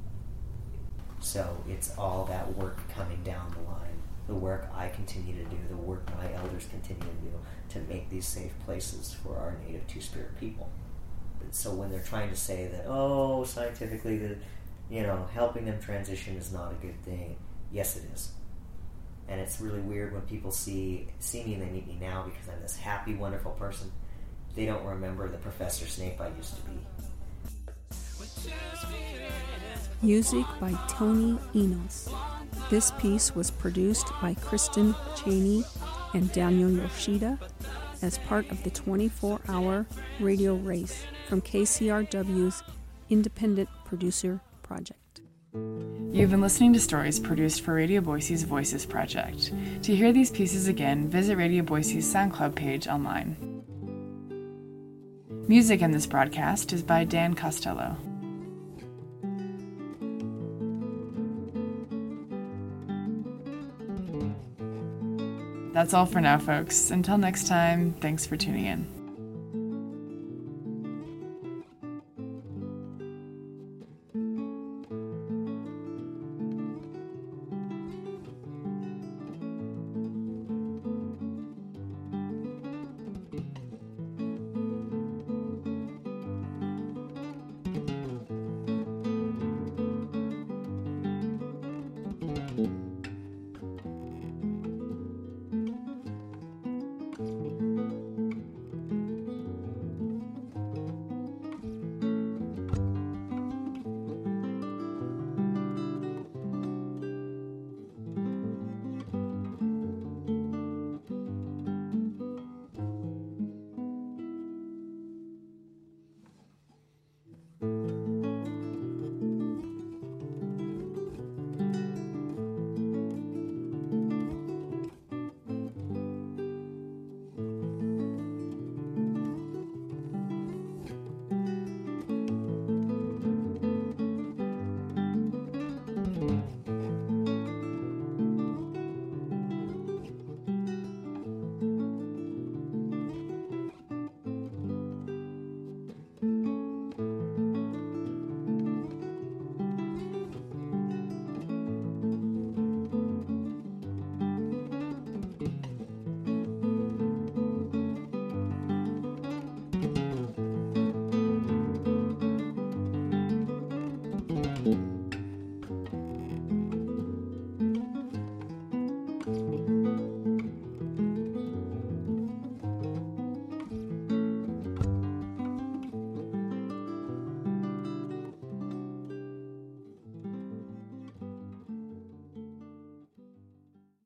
So 1.20 1.64
it's 1.68 1.96
all 1.98 2.26
that 2.26 2.56
work 2.58 2.78
coming 2.90 3.22
down 3.24 3.52
the 3.52 3.72
line. 3.72 4.02
The 4.28 4.36
work 4.36 4.70
I 4.74 4.88
continue 4.90 5.34
to 5.34 5.50
do, 5.50 5.58
the 5.70 5.76
work 5.76 6.10
my 6.18 6.34
elders 6.34 6.68
continue 6.70 7.02
to 7.02 7.30
do 7.30 7.34
to 7.70 7.80
make 7.92 8.10
these 8.10 8.26
safe 8.26 8.54
places 8.66 9.14
for 9.14 9.38
our 9.38 9.58
native 9.66 9.86
two 9.88 10.02
spirit 10.02 10.40
people 10.40 10.70
so 11.52 11.74
when 11.74 11.90
they're 11.90 12.00
trying 12.00 12.30
to 12.30 12.36
say 12.36 12.68
that 12.68 12.86
oh 12.88 13.44
scientifically 13.44 14.18
that 14.18 14.38
you 14.90 15.04
know 15.04 15.28
helping 15.34 15.66
them 15.66 15.80
transition 15.80 16.36
is 16.38 16.52
not 16.52 16.72
a 16.72 16.76
good 16.76 17.00
thing 17.04 17.36
yes 17.72 17.98
it 17.98 18.04
is 18.14 18.32
and 19.28 19.40
it's 19.40 19.60
really 19.60 19.80
weird 19.82 20.14
when 20.14 20.22
people 20.24 20.52
see 20.52 21.08
see 21.20 21.44
me 21.44 21.54
and 21.54 21.62
they 21.64 21.70
meet 21.70 21.88
me 21.88 21.98
now 22.00 22.24
because 22.24 22.48
i'm 22.50 22.62
this 22.62 22.78
happy 22.78 23.14
wonderful 23.16 23.52
person 23.52 23.92
they 24.56 24.66
don't 24.66 24.86
remember 24.86 25.28
the 25.28 25.38
professor 25.38 25.86
snape 25.86 26.20
i 26.22 26.28
used 26.30 26.56
to 26.56 26.62
be 26.64 26.78
Music 30.02 30.46
by 30.60 30.74
Tony 30.88 31.38
Enos. 31.56 32.10
This 32.70 32.92
piece 33.00 33.36
was 33.36 33.52
produced 33.52 34.08
by 34.22 34.34
Kristen 34.34 34.96
Cheney 35.16 35.64
and 36.14 36.32
Daniel 36.32 36.72
Yoshida 36.72 37.38
as 38.02 38.18
part 38.20 38.50
of 38.50 38.64
the 38.64 38.72
24 38.72 39.42
hour 39.48 39.86
radio 40.20 40.56
race 40.56 41.04
from 41.28 41.42
KCRW's 41.42 42.64
Independent 43.10 43.70
Producer 43.86 44.42
Project. 44.64 45.22
You've 45.54 46.32
been 46.32 46.42
listening 46.42 46.74
to 46.74 46.80
stories 46.80 47.20
produced 47.20 47.62
for 47.62 47.74
Radio 47.74 48.02
Boise's 48.02 48.44
Voices 48.44 48.86
Project. 48.86 49.52
To 49.84 49.96
hear 49.96 50.12
these 50.12 50.32
pieces 50.32 50.68
again, 50.68 51.10
visit 51.10 51.38
Radio 51.38 51.62
Boise's 51.62 52.12
SoundCloud 52.12 52.56
page 52.56 52.88
online. 52.88 53.36
Music 55.48 55.82
in 55.82 55.92
this 55.92 56.08
broadcast 56.08 56.72
is 56.72 56.82
by 56.82 57.04
Dan 57.04 57.34
Costello. 57.34 57.98
That's 65.74 65.94
all 65.94 66.06
for 66.06 66.20
now, 66.20 66.38
folks. 66.38 66.92
Until 66.92 67.18
next 67.18 67.48
time, 67.48 67.94
thanks 68.02 68.26
for 68.26 68.36
tuning 68.36 68.66
in. 68.66 69.01